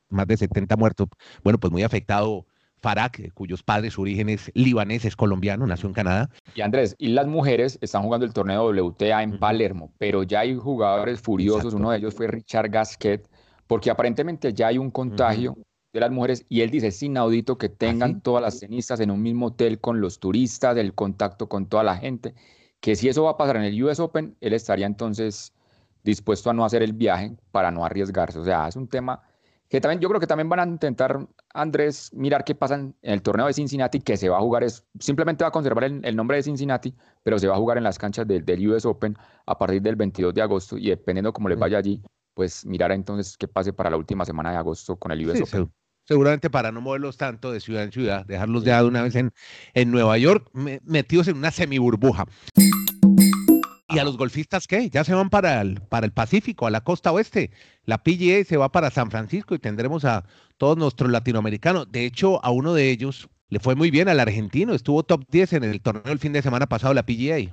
más 0.09 0.27
de 0.27 0.37
70 0.37 0.75
muertos. 0.77 1.07
Bueno, 1.43 1.59
pues 1.59 1.71
muy 1.71 1.83
afectado 1.83 2.45
Farak, 2.79 3.33
cuyos 3.33 3.63
padres, 3.63 3.97
orígenes 3.97 4.51
libaneses, 4.53 5.15
colombiano, 5.15 5.65
nació 5.65 5.87
en 5.87 5.93
Canadá. 5.93 6.29
Y 6.55 6.61
Andrés, 6.61 6.95
y 6.99 7.09
las 7.09 7.27
mujeres 7.27 7.79
están 7.81 8.03
jugando 8.03 8.25
el 8.25 8.33
torneo 8.33 8.69
WTA 8.69 9.23
en 9.23 9.39
Palermo, 9.39 9.91
pero 9.97 10.23
ya 10.23 10.41
hay 10.41 10.55
jugadores 10.55 11.19
furiosos, 11.19 11.73
uno 11.73 11.91
de 11.91 11.97
ellos 11.97 12.13
fue 12.13 12.27
Richard 12.27 12.69
Gasquet, 12.69 13.27
porque 13.65 13.89
aparentemente 13.89 14.53
ya 14.53 14.67
hay 14.67 14.77
un 14.77 14.91
contagio 14.91 15.57
de 15.91 15.99
las 15.99 16.11
mujeres 16.11 16.45
y 16.49 16.61
él 16.61 16.69
dice, 16.69 16.87
es 16.87 17.01
inaudito 17.01 17.57
que 17.57 17.67
¿Ah, 17.67 17.75
tengan 17.77 18.21
todas 18.21 18.41
las 18.41 18.59
cenizas 18.59 18.99
en 18.99 19.11
un 19.11 19.21
mismo 19.21 19.47
hotel 19.47 19.79
con 19.79 19.99
los 19.99 20.19
turistas, 20.19 20.77
el 20.77 20.93
contacto 20.93 21.49
con 21.49 21.65
toda 21.65 21.83
la 21.83 21.97
gente, 21.97 22.35
que 22.79 22.95
si 22.95 23.09
eso 23.09 23.23
va 23.23 23.31
a 23.31 23.37
pasar 23.37 23.57
en 23.57 23.63
el 23.63 23.83
US 23.83 23.99
Open, 23.99 24.35
él 24.39 24.53
estaría 24.53 24.85
entonces 24.85 25.53
dispuesto 26.03 26.49
a 26.49 26.53
no 26.53 26.63
hacer 26.63 26.83
el 26.83 26.93
viaje 26.93 27.35
para 27.51 27.71
no 27.71 27.83
arriesgarse. 27.83 28.39
O 28.39 28.45
sea, 28.45 28.67
es 28.67 28.75
un 28.75 28.87
tema 28.87 29.21
que 29.69 29.81
también 29.81 29.99
yo 29.99 30.07
creo 30.07 30.19
que 30.19 30.27
también 30.27 30.47
van 30.49 30.59
a 30.59 30.65
intentar, 30.65 31.27
Andrés, 31.53 32.11
mirar 32.13 32.43
qué 32.43 32.55
pasa 32.55 32.75
en 32.75 32.95
el 33.01 33.21
torneo 33.21 33.47
de 33.47 33.53
Cincinnati, 33.53 33.99
que 33.99 34.15
se 34.15 34.29
va 34.29 34.37
a 34.37 34.41
jugar, 34.41 34.63
es, 34.63 34.85
simplemente 34.99 35.43
va 35.43 35.49
a 35.49 35.51
conservar 35.51 35.83
el, 35.83 36.15
nombre 36.15 36.37
de 36.37 36.43
Cincinnati, 36.43 36.93
pero 37.23 37.37
se 37.37 37.47
va 37.47 37.55
a 37.55 37.57
jugar 37.57 37.77
en 37.77 37.83
las 37.83 37.97
canchas 37.97 38.25
del 38.27 38.69
US 38.69 38.85
Open 38.85 39.17
a 39.45 39.57
partir 39.57 39.81
del 39.81 39.95
22 39.95 40.33
de 40.33 40.41
agosto 40.41 40.77
y 40.77 40.89
dependiendo 40.89 41.33
cómo 41.33 41.49
les 41.49 41.59
vaya 41.59 41.77
allí, 41.77 42.01
pues 42.33 42.65
mirar 42.65 42.91
entonces 42.91 43.35
qué 43.37 43.47
pase 43.47 43.73
para 43.73 43.89
la 43.89 43.97
última 43.97 44.23
semana 44.23 44.51
de 44.51 44.57
agosto 44.57 44.95
con 44.95 45.11
el 45.11 45.27
US 45.27 45.41
Open. 45.41 45.71
Seguramente 46.07 46.49
para 46.49 46.71
no 46.71 46.79
moverlos 46.79 47.17
tanto 47.17 47.51
de 47.51 47.59
ciudad 47.59 47.83
en 47.83 47.91
ciudad, 47.91 48.25
dejarlos 48.25 48.63
ya 48.63 48.81
de 48.81 48.87
una 48.87 49.01
vez 49.01 49.15
en, 49.15 49.33
en 49.73 49.91
Nueva 49.91 50.17
York, 50.17 50.49
metidos 50.53 51.27
en 51.27 51.35
una 51.35 51.51
semiburbuja. 51.51 52.23
¿Y 53.97 53.99
a 53.99 54.03
los 54.03 54.15
golfistas 54.15 54.67
qué? 54.67 54.91
Ya 54.91 55.03
se 55.03 55.15
van 55.15 55.31
para 55.31 55.59
el, 55.59 55.81
para 55.81 56.05
el 56.05 56.11
Pacífico, 56.11 56.67
a 56.67 56.69
la 56.69 56.81
costa 56.81 57.11
oeste. 57.11 57.49
La 57.83 58.03
PGA 58.03 58.43
se 58.45 58.55
va 58.55 58.71
para 58.71 58.91
San 58.91 59.09
Francisco 59.09 59.55
y 59.55 59.59
tendremos 59.59 60.05
a 60.05 60.23
todos 60.57 60.77
nuestros 60.77 61.09
latinoamericanos. 61.09 61.91
De 61.91 62.05
hecho, 62.05 62.39
a 62.45 62.51
uno 62.51 62.75
de 62.75 62.91
ellos 62.91 63.27
le 63.49 63.59
fue 63.59 63.73
muy 63.73 63.89
bien 63.89 64.07
al 64.07 64.19
argentino, 64.19 64.75
estuvo 64.75 65.01
top 65.01 65.23
10 65.31 65.53
en 65.53 65.63
el 65.63 65.81
torneo 65.81 66.13
el 66.13 66.19
fin 66.19 66.31
de 66.31 66.43
semana 66.43 66.67
pasado, 66.67 66.93
la 66.93 67.07
PGA. 67.07 67.51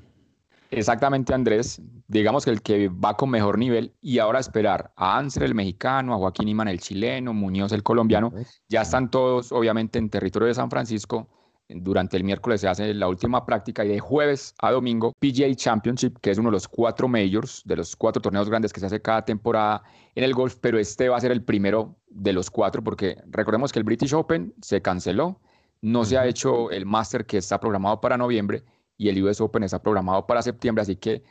Exactamente, 0.71 1.33
Andrés. 1.33 1.81
Digamos 2.09 2.45
que 2.45 2.51
el 2.51 2.61
que 2.61 2.89
va 2.91 3.17
con 3.17 3.31
mejor 3.31 3.57
nivel 3.57 3.95
y 4.03 4.19
ahora 4.19 4.39
esperar 4.39 4.93
a 4.97 5.17
Ansel 5.17 5.45
el 5.45 5.55
mexicano, 5.55 6.13
a 6.13 6.19
Joaquín 6.19 6.49
Iman 6.49 6.69
el 6.69 6.79
chileno, 6.79 7.33
Muñoz 7.33 7.73
el 7.73 7.83
colombiano, 7.83 8.35
ya 8.69 8.83
están 8.83 9.11
todos 9.11 9.51
obviamente 9.51 9.99
en 9.99 10.11
territorio 10.11 10.49
de 10.49 10.55
San 10.55 10.69
Francisco 10.69 11.27
durante 11.69 12.17
el 12.17 12.25
miércoles 12.25 12.61
se 12.61 12.69
hace 12.69 12.93
la 12.95 13.09
última 13.09 13.47
práctica 13.47 13.85
y 13.85 13.89
de 13.89 14.01
jueves 14.01 14.55
a 14.59 14.71
domingo 14.71 15.13
PGA 15.19 15.55
Championship, 15.55 16.19
que 16.21 16.31
es 16.31 16.39
uno 16.39 16.49
de 16.49 16.53
los 16.53 16.69
cuatro 16.69 17.09
majors, 17.09 17.63
de 17.65 17.77
los 17.77 17.97
cuatro 17.97 18.21
torneos 18.21 18.49
grandes 18.49 18.73
que 18.73 18.81
se 18.81 18.87
hace 18.87 19.01
cada 19.01 19.25
temporada 19.25 19.83
en 20.15 20.25
el 20.25 20.35
golf, 20.35 20.57
pero 20.61 20.79
este 20.79 21.09
va 21.09 21.17
a 21.17 21.21
ser 21.21 21.33
el 21.33 21.43
primero 21.43 21.97
de 22.09 22.33
los 22.33 22.51
cuatro 22.51 22.83
porque 22.83 23.17
recordemos 23.27 23.73
que 23.73 23.79
el 23.79 23.85
British 23.85 24.15
Open 24.15 24.55
se 24.61 24.83
canceló, 24.83 25.41
no 25.81 26.05
se 26.05 26.19
ha 26.19 26.27
hecho 26.27 26.71
el 26.71 26.87
Master 26.87 27.27
que 27.27 27.39
está 27.39 27.59
programado 27.59 28.01
para 28.01 28.17
noviembre 28.17 28.63
y 28.97 29.09
el 29.09 29.23
US 29.23 29.41
Open 29.41 29.63
está 29.63 29.83
programado 29.83 30.27
para 30.27 30.43
septiembre, 30.43 30.83
así 30.83 30.97
que 30.97 31.23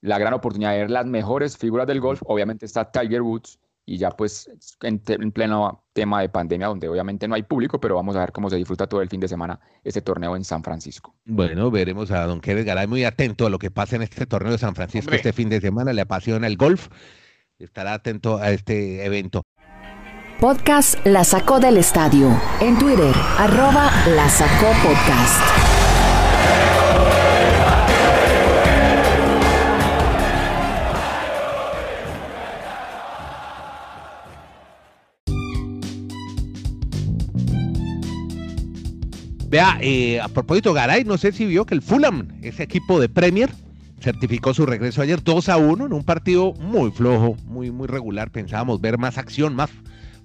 la 0.00 0.18
gran 0.18 0.34
oportunidad 0.34 0.72
de 0.72 0.78
ver 0.78 0.90
las 0.90 1.06
mejores 1.06 1.56
figuras 1.56 1.86
del 1.86 2.00
golf, 2.00 2.22
obviamente 2.26 2.66
está 2.66 2.90
Tiger 2.90 3.22
Woods, 3.22 3.58
y 3.86 3.98
ya 3.98 4.10
pues 4.10 4.50
en, 4.82 4.98
pleno 5.30 5.84
tema 5.92 6.20
de 6.20 6.28
pandemia 6.28 6.66
donde 6.66 6.88
obviamente 6.88 7.28
no 7.28 7.36
hay 7.36 7.44
público, 7.44 7.80
pero 7.80 7.94
vamos 7.94 8.16
a 8.16 8.20
ver 8.20 8.32
cómo 8.32 8.50
se 8.50 8.56
disfruta 8.56 8.88
todo 8.88 9.00
el 9.00 9.08
fin 9.08 9.20
de 9.20 9.28
semana 9.28 9.60
este 9.84 10.02
torneo 10.02 10.36
en 10.36 10.44
San 10.44 10.64
Francisco. 10.64 11.14
Bueno, 11.24 11.70
veremos 11.70 12.10
a 12.10 12.26
don 12.26 12.40
Kevin 12.40 12.66
Garay 12.66 12.88
muy 12.88 13.04
atento 13.04 13.46
a 13.46 13.50
lo 13.50 13.60
que 13.60 13.70
pasa 13.70 13.94
en 13.94 14.02
este 14.02 14.26
torneo 14.26 14.52
de 14.52 14.58
San 14.58 14.74
Francisco 14.74 15.14
este 15.14 15.32
fin 15.32 15.48
de 15.48 15.60
semana, 15.60 15.92
le 15.92 16.02
apasiona 16.02 16.48
el 16.48 16.56
golf, 16.56 16.88
estará 17.58 17.94
atento 17.94 18.38
a 18.38 18.50
este 18.50 19.06
evento. 19.06 19.42
Podcast 20.40 21.06
La 21.06 21.24
Sacó 21.24 21.60
del 21.60 21.78
Estadio, 21.78 22.28
en 22.60 22.78
Twitter, 22.78 23.14
arroba 23.38 23.90
La 24.08 24.28
Sacó 24.28 24.66
Podcast. 24.82 25.65
Eh, 39.80 40.20
a 40.20 40.28
propósito, 40.28 40.74
Garay, 40.74 41.04
no 41.04 41.16
sé 41.16 41.32
si 41.32 41.46
vio 41.46 41.64
que 41.64 41.74
el 41.74 41.80
Fulham, 41.80 42.28
ese 42.42 42.62
equipo 42.62 43.00
de 43.00 43.08
Premier, 43.08 43.50
certificó 44.00 44.52
su 44.52 44.66
regreso 44.66 45.00
ayer 45.00 45.22
2 45.22 45.48
a 45.48 45.56
1 45.56 45.86
en 45.86 45.92
un 45.94 46.04
partido 46.04 46.52
muy 46.54 46.90
flojo, 46.90 47.36
muy, 47.46 47.70
muy 47.70 47.86
regular. 47.86 48.30
Pensábamos 48.30 48.82
ver 48.82 48.98
más 48.98 49.16
acción, 49.16 49.54
más, 49.54 49.70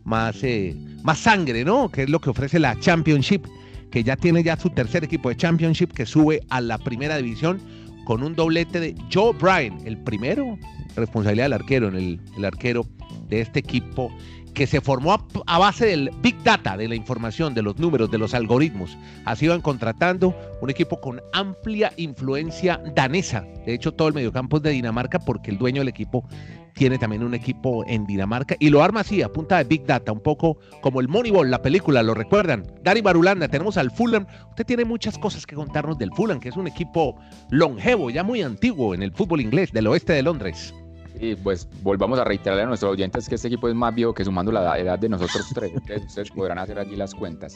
más, 0.03 0.43
eh, 0.43 0.75
más 1.03 1.19
sangre, 1.19 1.63
¿no? 1.63 1.89
Que 1.89 2.03
es 2.03 2.09
lo 2.09 2.19
que 2.19 2.29
ofrece 2.29 2.59
la 2.59 2.77
Championship, 2.79 3.45
que 3.89 4.03
ya 4.03 4.17
tiene 4.17 4.43
ya 4.43 4.57
su 4.57 4.69
tercer 4.69 5.05
equipo 5.05 5.29
de 5.29 5.38
Championship 5.38 5.93
que 5.93 6.05
sube 6.05 6.41
a 6.50 6.59
la 6.59 6.77
primera 6.77 7.15
división 7.15 7.61
con 8.03 8.23
un 8.23 8.35
doblete 8.35 8.81
de 8.81 8.95
Joe 9.13 9.33
Bryan, 9.33 9.79
el 9.85 9.97
primero, 9.97 10.57
responsabilidad 10.97 11.45
del 11.45 11.53
arquero, 11.53 11.88
en 11.88 11.95
el, 11.95 12.19
el 12.35 12.43
arquero 12.43 12.85
de 13.29 13.39
este 13.39 13.59
equipo 13.59 14.11
que 14.53 14.67
se 14.67 14.81
formó 14.81 15.17
a, 15.46 15.60
base 15.60 15.86
del 15.86 16.12
Big 16.22 16.41
Data, 16.43 16.77
de 16.77 16.88
la 16.88 16.96
información, 16.96 17.53
de 17.53 17.62
los 17.62 17.77
números, 17.77 18.12
de 18.12 18.17
los 18.17 18.34
algoritmos. 18.34 18.98
Así 19.25 19.48
van 19.48 19.62
contratando 19.62 20.36
un 20.62 20.70
equipo 20.70 21.00
con 21.00 21.22
amplia 21.34 21.93
influencia 21.98 22.81
danesa. 22.96 23.46
De 23.65 23.74
hecho, 23.74 23.93
todo 23.93 24.08
el 24.08 24.13
mediocampo 24.13 24.58
es 24.58 24.63
de 24.63 24.72
Dinamarca 24.72 25.20
porque 25.20 25.51
el 25.51 25.58
dueño 25.58 25.81
del 25.81 25.88
equipo 25.88 26.25
tiene 26.74 26.98
también 26.98 27.24
un 27.24 27.34
equipo 27.34 27.86
en 27.88 28.05
Dinamarca 28.05 28.55
y 28.60 28.70
lo 28.70 28.84
arma 28.84 29.01
así, 29.01 29.22
a 29.22 29.29
punta 29.29 29.58
de 29.58 29.65
Big 29.65 29.86
Data, 29.86 30.12
un 30.12 30.22
poco 30.22 30.58
como 30.81 31.01
el 31.01 31.08
Moneyball, 31.08 31.51
la 31.51 31.62
película, 31.62 32.01
¿lo 32.03 32.13
recuerdan? 32.13 32.63
Dani 32.81 33.01
Barulanda, 33.01 33.48
tenemos 33.48 33.77
al 33.77 33.91
Fulham. 33.91 34.25
Usted 34.50 34.65
tiene 34.65 34.86
muchas 34.86 35.17
cosas 35.17 35.46
que 35.46 35.55
contarnos 35.55 35.98
del 35.98 36.12
Fulham, 36.13 36.39
que 36.39 36.50
es 36.50 36.58
un 36.58 36.67
equipo 36.67 37.15
longevo, 37.50 38.10
ya 38.10 38.24
muy 38.24 38.41
antiguo 38.41 38.93
en 38.93 39.03
el 39.03 39.12
fútbol 39.12 39.41
inglés 39.41 39.72
del 39.72 39.88
oeste 39.88 40.13
de 40.13 40.24
Londres. 40.24 40.74
Y 41.21 41.35
pues 41.35 41.69
volvamos 41.83 42.17
a 42.17 42.23
reiterarle 42.23 42.63
a 42.63 42.65
nuestros 42.65 42.93
oyentes 42.93 43.29
que 43.29 43.35
este 43.35 43.47
equipo 43.47 43.69
es 43.69 43.75
más 43.75 43.93
viejo 43.93 44.11
que 44.11 44.25
sumando 44.25 44.51
la 44.51 44.79
edad 44.79 44.97
de 44.97 45.07
nosotros 45.07 45.51
tres. 45.53 45.71
ustedes 46.07 46.31
podrán 46.31 46.57
hacer 46.57 46.79
allí 46.79 46.95
las 46.95 47.13
cuentas. 47.13 47.55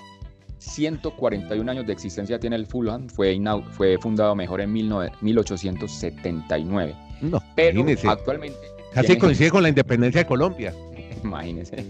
141 0.59 1.71
años 1.71 1.87
de 1.87 1.93
existencia 1.93 2.39
tiene 2.39 2.57
el 2.57 2.67
Fulham, 2.67 3.09
fue, 3.09 3.41
fue 3.71 3.97
fundado 3.97 4.35
mejor 4.35 4.61
en 4.61 4.71
1879. 4.71 6.95
No, 7.21 7.41
pero 7.55 7.83
actualmente... 8.07 8.59
Casi 8.93 9.17
coincide 9.17 9.49
con 9.49 9.63
la 9.63 9.69
independencia 9.69 10.21
de 10.21 10.27
Colombia. 10.27 10.71
Imagínense. 11.23 11.83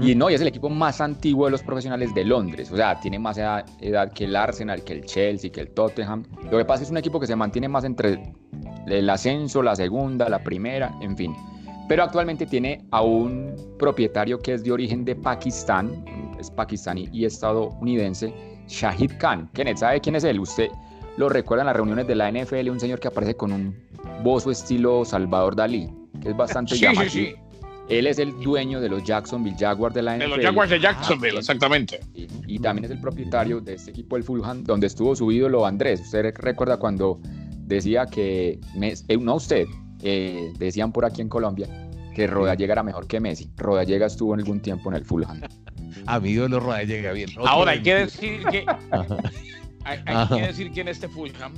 Y 0.00 0.14
no, 0.14 0.28
y 0.28 0.34
es 0.34 0.40
el 0.40 0.48
equipo 0.48 0.68
más 0.68 1.00
antiguo 1.00 1.44
de 1.44 1.52
los 1.52 1.62
profesionales 1.62 2.14
de 2.14 2.24
Londres. 2.24 2.70
O 2.72 2.76
sea, 2.76 2.98
tiene 3.00 3.18
más 3.18 3.38
edad, 3.38 3.64
edad, 3.80 4.12
que 4.12 4.24
el 4.24 4.34
Arsenal, 4.34 4.82
que 4.82 4.94
el 4.94 5.04
Chelsea, 5.04 5.50
que 5.50 5.60
el 5.60 5.68
Tottenham. 5.70 6.24
Lo 6.50 6.58
que 6.58 6.64
pasa 6.64 6.74
es 6.74 6.80
que 6.80 6.84
es 6.84 6.90
un 6.90 6.96
equipo 6.96 7.20
que 7.20 7.26
se 7.26 7.36
mantiene 7.36 7.68
más 7.68 7.84
entre 7.84 8.32
el 8.86 9.10
ascenso, 9.10 9.62
la 9.62 9.76
segunda, 9.76 10.28
la 10.28 10.42
primera, 10.42 10.92
en 11.00 11.16
fin. 11.16 11.34
Pero 11.88 12.02
actualmente 12.02 12.46
tiene 12.46 12.84
a 12.90 13.02
un 13.02 13.54
propietario 13.78 14.38
que 14.38 14.54
es 14.54 14.64
de 14.64 14.72
origen 14.72 15.04
de 15.04 15.14
Pakistán, 15.14 16.04
es 16.40 16.50
pakistaní 16.50 17.08
y 17.12 17.24
estadounidense, 17.24 18.32
Shahid 18.68 19.12
Khan. 19.18 19.50
Kenneth, 19.52 19.78
¿sabe 19.78 20.00
quién 20.00 20.16
es 20.16 20.24
él? 20.24 20.40
Usted 20.40 20.70
lo 21.16 21.28
recuerda 21.28 21.62
en 21.62 21.66
las 21.66 21.76
reuniones 21.76 22.06
de 22.06 22.14
la 22.14 22.30
NFL, 22.30 22.70
un 22.70 22.80
señor 22.80 22.98
que 23.00 23.08
aparece 23.08 23.36
con 23.36 23.52
un 23.52 23.76
bozo 24.22 24.50
estilo 24.50 25.04
Salvador 25.04 25.54
Dalí, 25.54 25.88
que 26.20 26.30
es 26.30 26.36
bastante 26.36 26.74
sí, 26.74 26.86
Sí, 26.86 27.08
sí. 27.08 27.34
Él 27.88 28.06
es 28.06 28.18
el 28.18 28.38
dueño 28.40 28.80
de 28.80 28.88
los 28.88 29.04
Jacksonville 29.04 29.56
Jaguars 29.58 29.94
de 29.94 30.02
la 30.02 30.16
NFL. 30.16 30.22
De 30.22 30.28
los 30.28 30.40
Jaguars 30.40 30.70
de 30.70 30.80
Jacksonville, 30.80 31.38
exactamente. 31.38 32.00
Y, 32.14 32.28
y, 32.46 32.58
también 32.58 32.86
es 32.86 32.90
el 32.90 33.00
propietario 33.00 33.60
de 33.60 33.74
este 33.74 33.90
equipo, 33.90 34.16
el 34.16 34.24
Fulham, 34.24 34.64
donde 34.64 34.86
estuvo 34.86 35.14
su 35.14 35.30
ídolo 35.30 35.66
Andrés. 35.66 36.00
Usted 36.00 36.34
recuerda 36.36 36.78
cuando 36.78 37.20
decía 37.66 38.06
que, 38.06 38.58
eh, 38.80 39.16
no 39.18 39.34
usted, 39.36 39.66
eh, 40.02 40.52
decían 40.58 40.92
por 40.92 41.04
aquí 41.04 41.22
en 41.22 41.28
Colombia 41.28 41.68
que 42.14 42.26
Rodallega 42.26 42.72
era 42.72 42.82
mejor 42.82 43.06
que 43.06 43.20
Messi. 43.20 43.50
Rodallega 43.56 44.06
estuvo 44.06 44.34
en 44.34 44.40
algún 44.40 44.60
tiempo 44.60 44.90
en 44.90 44.96
el 44.96 45.04
Fulham. 45.04 45.40
Amigo 46.06 46.44
de 46.44 46.48
los 46.48 46.62
Rodallega, 46.62 47.12
bien. 47.12 47.30
Ahora 47.44 47.72
hay 47.72 47.82
que 47.82 47.94
decir 47.94 48.44
que 48.50 48.64
hay, 49.84 50.28
que 50.28 50.46
decir 50.46 50.72
que 50.72 50.80
en 50.82 50.88
este 50.88 51.08
Fulham 51.08 51.52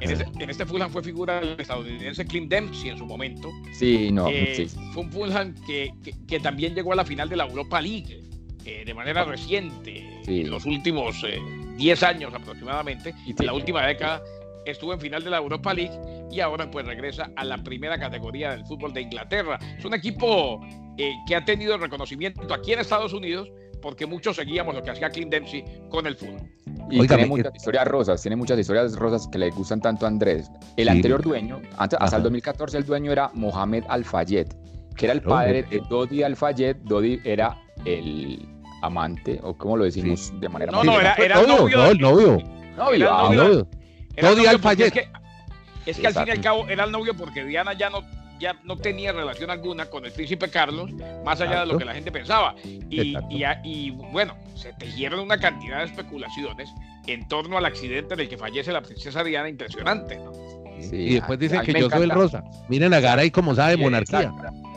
en, 0.00 0.50
este 0.50 0.66
Fulham 0.66 0.90
fue 0.90 1.02
figura 1.02 1.40
el 1.40 1.60
estadounidense 1.60 2.24
Clint 2.26 2.50
Dempsey 2.50 2.90
en 2.90 2.98
su 2.98 3.06
momento. 3.06 3.50
Sí, 3.72 4.10
no. 4.12 4.28
Eh, 4.28 4.68
fue 4.92 5.04
un 5.04 5.12
Fulham 5.12 5.54
que, 5.66 5.92
que, 6.26 6.40
también 6.40 6.74
llegó 6.74 6.92
a 6.92 6.96
la 6.96 7.04
final 7.04 7.28
de 7.28 7.36
la 7.36 7.44
Europa 7.44 7.80
League 7.80 8.22
de 8.64 8.94
manera 8.94 9.24
reciente, 9.24 10.20
en 10.26 10.48
los 10.48 10.64
últimos 10.66 11.26
10 11.76 12.02
años 12.04 12.32
aproximadamente, 12.32 13.12
y 13.26 13.30
en 13.30 13.46
la 13.46 13.52
última 13.54 13.84
década 13.84 14.22
estuvo 14.64 14.92
en 14.92 15.00
final 15.00 15.24
de 15.24 15.30
la 15.30 15.38
Europa 15.38 15.74
League 15.74 15.98
y 16.30 16.40
ahora 16.40 16.70
pues 16.70 16.86
regresa 16.86 17.30
a 17.36 17.44
la 17.44 17.58
primera 17.58 17.98
categoría 17.98 18.50
del 18.50 18.64
fútbol 18.64 18.92
de 18.92 19.02
Inglaterra. 19.02 19.58
Es 19.76 19.84
un 19.84 19.94
equipo 19.94 20.60
eh, 20.96 21.12
que 21.26 21.36
ha 21.36 21.44
tenido 21.44 21.76
reconocimiento 21.78 22.52
aquí 22.52 22.72
en 22.72 22.80
Estados 22.80 23.12
Unidos 23.12 23.50
porque 23.82 24.06
muchos 24.06 24.36
seguíamos 24.36 24.74
lo 24.74 24.82
que 24.82 24.90
hacía 24.90 25.10
Clint 25.10 25.30
Dempsey 25.30 25.64
con 25.90 26.06
el 26.06 26.16
fútbol. 26.16 26.40
Y 26.90 27.06
tiene 27.06 27.26
muchas 27.26 27.54
historias 27.54 27.86
rosas, 27.86 28.22
tiene 28.22 28.36
muchas 28.36 28.58
historias 28.58 28.96
rosas 28.96 29.28
que 29.28 29.38
le 29.38 29.50
gustan 29.50 29.80
tanto 29.80 30.06
a 30.06 30.08
Andrés. 30.08 30.50
El 30.76 30.88
anterior 30.88 31.22
dueño, 31.22 31.60
antes, 31.76 31.98
hasta 32.00 32.16
el 32.16 32.22
2014 32.22 32.78
el 32.78 32.86
dueño 32.86 33.12
era 33.12 33.30
Mohamed 33.34 33.84
Al-Fayed, 33.88 34.46
que 34.96 35.06
era 35.06 35.12
el 35.12 35.20
padre 35.22 35.64
de 35.64 35.82
Dodi 35.90 36.22
Al-Fayed. 36.22 36.76
Dodi 36.84 37.20
era 37.24 37.58
el 37.84 38.48
amante, 38.82 39.38
o 39.42 39.56
como 39.56 39.76
lo 39.76 39.84
decimos 39.84 40.32
de 40.40 40.48
manera 40.48 40.72
No, 40.72 40.84
no, 40.84 41.00
era, 41.00 41.14
era 41.14 41.40
el 41.40 41.48
novio. 41.48 41.76
No, 41.76 41.86
el 41.90 41.98
novio. 41.98 42.38
Novio, 42.76 43.12
ah, 43.12 43.30
novio. 43.34 43.68
Dodi 44.20 44.46
Al-Fayed. 44.46 44.92
Es 45.84 45.98
que, 45.98 46.06
al 46.06 46.14
fin 46.14 46.24
y 46.28 46.30
al 46.30 46.40
cabo 46.40 46.68
era 46.68 46.84
el 46.84 46.92
novio 46.92 47.14
porque 47.16 47.44
Diana 47.44 47.72
ya 47.72 47.90
no 47.90 48.02
ya 48.42 48.56
no 48.64 48.76
tenía 48.76 49.12
relación 49.12 49.50
alguna 49.50 49.86
con 49.86 50.04
el 50.04 50.12
príncipe 50.12 50.50
Carlos, 50.50 50.90
más 51.24 51.40
allá 51.40 51.60
de 51.60 51.66
lo 51.66 51.78
que 51.78 51.84
la 51.84 51.94
gente 51.94 52.10
pensaba. 52.10 52.54
Y, 52.64 53.14
y, 53.64 53.90
bueno, 53.90 54.36
se 54.54 54.72
tejieron 54.74 55.20
una 55.20 55.38
cantidad 55.38 55.78
de 55.78 55.84
especulaciones 55.84 56.68
en 57.06 57.26
torno 57.28 57.56
al 57.56 57.64
accidente 57.64 58.14
en 58.14 58.20
el 58.20 58.28
que 58.28 58.36
fallece 58.36 58.72
la 58.72 58.82
princesa 58.82 59.22
Diana, 59.22 59.48
impresionante. 59.48 60.16
¿no? 60.16 60.32
y 60.90 61.14
después 61.14 61.38
dicen 61.38 61.62
que 61.62 61.72
yo 61.72 61.88
soy 61.88 62.02
el 62.02 62.10
rosa. 62.10 62.42
Miren 62.68 62.92
a 62.92 63.00
Garay 63.00 63.30
como 63.30 63.54
sabe 63.54 63.76
monarquía. 63.76 64.32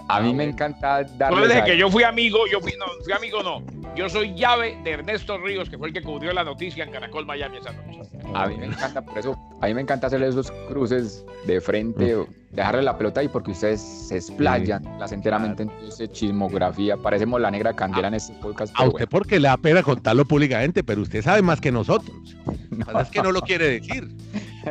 A 0.07 0.21
mí 0.21 0.33
me 0.33 0.43
encanta 0.43 1.03
darle. 1.03 1.41
No 1.41 1.47
desde 1.47 1.63
que 1.63 1.77
yo 1.77 1.89
fui 1.89 2.03
amigo, 2.03 2.39
yo 2.51 2.59
fui, 2.59 2.73
no, 2.77 2.85
fui 3.03 3.13
amigo 3.13 3.41
no. 3.43 3.63
Yo 3.95 4.09
soy 4.09 4.35
llave 4.35 4.77
de 4.83 4.91
Ernesto 4.91 5.37
Ríos, 5.37 5.69
que 5.69 5.77
fue 5.77 5.87
el 5.87 5.93
que 5.93 6.01
cubrió 6.01 6.33
la 6.33 6.43
noticia 6.43 6.83
en 6.83 6.91
Caracol 6.91 7.25
Miami 7.25 7.57
esa 7.57 7.71
noche. 7.71 8.01
A 8.33 8.47
mí 8.47 8.57
me 8.57 8.65
encanta, 8.65 9.01
por 9.01 9.17
eso, 9.17 9.37
a 9.61 9.67
mí 9.67 9.73
me 9.73 9.81
encanta 9.81 10.07
hacerle 10.07 10.27
esos 10.27 10.51
cruces 10.67 11.25
de 11.45 11.61
frente, 11.61 12.17
dejarle 12.51 12.83
la 12.83 12.97
pelota 12.97 13.21
ahí 13.21 13.29
porque 13.29 13.51
ustedes 13.51 13.81
se 13.81 14.17
explayan 14.17 14.83
enteramente 15.11 15.63
en 15.63 15.71
esa 15.87 16.11
chismografía. 16.11 16.97
Parecemos 16.97 17.39
la 17.39 17.51
negra 17.51 17.73
candela 17.73 18.09
en 18.09 18.15
este 18.15 18.33
podcast. 18.33 18.73
A 18.77 18.85
usted 18.85 19.07
porque 19.07 19.39
le 19.39 19.47
da 19.47 19.57
pena 19.57 19.81
contarlo 19.81 20.25
públicamente, 20.25 20.83
pero 20.83 21.01
usted 21.01 21.23
sabe 21.23 21.41
más 21.41 21.61
que 21.61 21.71
nosotros. 21.71 22.35
no. 22.69 22.99
Es 22.99 23.09
que 23.09 23.21
no 23.21 23.31
lo 23.31 23.41
quiere 23.41 23.79
decir. 23.79 24.09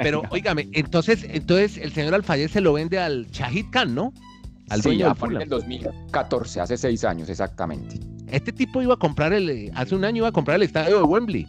Pero, 0.02 0.22
óigame, 0.30 0.68
entonces, 0.72 1.24
entonces 1.30 1.78
el 1.78 1.92
señor 1.92 2.14
Alfayez 2.14 2.50
se 2.50 2.60
lo 2.60 2.72
vende 2.72 2.98
al 2.98 3.28
Shahid 3.30 3.66
Khan, 3.70 3.94
¿no? 3.94 4.12
Al 4.70 4.82
sí, 4.82 4.88
dueño 4.88 5.14
en 5.22 5.42
el 5.42 5.48
2014, 5.48 6.60
hace 6.60 6.76
seis 6.76 7.04
años 7.04 7.28
exactamente. 7.28 8.00
Este 8.28 8.52
tipo 8.52 8.80
iba 8.80 8.94
a 8.94 8.96
comprar 8.96 9.32
el, 9.32 9.50
eh, 9.50 9.70
hace 9.74 9.94
un 9.94 10.04
año 10.04 10.18
iba 10.18 10.28
a 10.28 10.32
comprar 10.32 10.56
el 10.56 10.62
estadio 10.62 10.98
de 10.98 11.02
Wembley. 11.02 11.46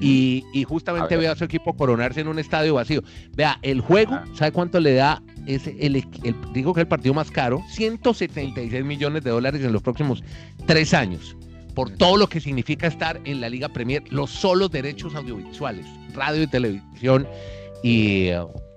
y, 0.00 0.64
justamente 0.66 1.16
ve 1.16 1.28
a 1.28 1.36
su 1.36 1.44
equipo 1.44 1.76
coronarse 1.76 2.20
en 2.20 2.28
un 2.28 2.38
estadio 2.38 2.74
vacío. 2.74 3.02
Vea, 3.36 3.58
el 3.62 3.80
juego, 3.80 4.18
¿sabe 4.34 4.52
cuánto 4.52 4.80
le 4.80 4.94
da? 4.94 5.22
Es 5.46 5.66
el, 5.66 6.04
digo 6.52 6.72
que 6.72 6.80
es 6.80 6.84
el 6.84 6.88
partido 6.88 7.14
más 7.14 7.30
caro, 7.30 7.62
176 7.68 8.84
millones 8.84 9.24
de 9.24 9.30
dólares 9.30 9.62
en 9.62 9.72
los 9.72 9.82
próximos 9.82 10.22
tres 10.66 10.94
años, 10.94 11.36
por 11.74 11.90
todo 11.90 12.16
lo 12.16 12.28
que 12.28 12.40
significa 12.40 12.86
estar 12.86 13.20
en 13.24 13.40
la 13.40 13.48
Liga 13.48 13.68
Premier, 13.68 14.02
los 14.10 14.30
solos 14.30 14.70
derechos 14.70 15.14
audiovisuales, 15.14 15.86
radio 16.14 16.42
y 16.42 16.46
televisión 16.46 17.26
y, 17.82 18.28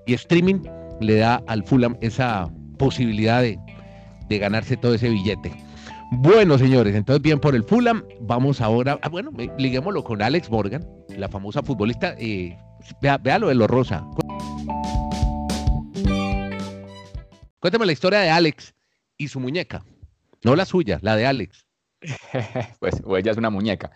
y 0.06 0.14
streaming, 0.14 0.62
le 1.00 1.16
da 1.16 1.42
al 1.48 1.64
Fulham 1.64 1.98
esa 2.02 2.50
posibilidad 2.82 3.44
de, 3.44 3.60
ganarse 4.40 4.76
todo 4.76 4.96
ese 4.96 5.10
billete. 5.10 5.52
Bueno, 6.14 6.58
señores, 6.58 6.96
entonces 6.96 7.22
bien 7.22 7.40
por 7.40 7.54
el 7.54 7.64
Fulham. 7.64 8.04
Vamos 8.22 8.60
ahora, 8.60 8.98
ah, 9.04 9.10
bueno, 9.10 9.32
liguémoslo 9.58 10.04
con 10.04 10.22
Alex 10.22 10.50
Morgan, 10.50 10.84
la 11.16 11.30
famosa 11.30 11.62
futbolista. 11.62 12.16
Eh, 12.18 12.58
vea, 13.02 13.38
lo 13.38 13.50
de 13.50 13.56
lo 13.56 13.68
rosa. 13.68 14.04
Cuéntame 17.60 17.86
la 17.86 17.92
historia 17.92 18.20
de 18.22 18.32
Alex 18.32 18.74
y 19.16 19.28
su 19.28 19.40
muñeca. 19.40 19.84
No 20.44 20.56
la 20.56 20.66
suya, 20.66 20.98
la 21.04 21.16
de 21.16 21.28
Alex. 21.28 21.68
pues 22.80 22.96
ella 23.16 23.32
es 23.32 23.38
una 23.38 23.52
muñeca. 23.52 23.92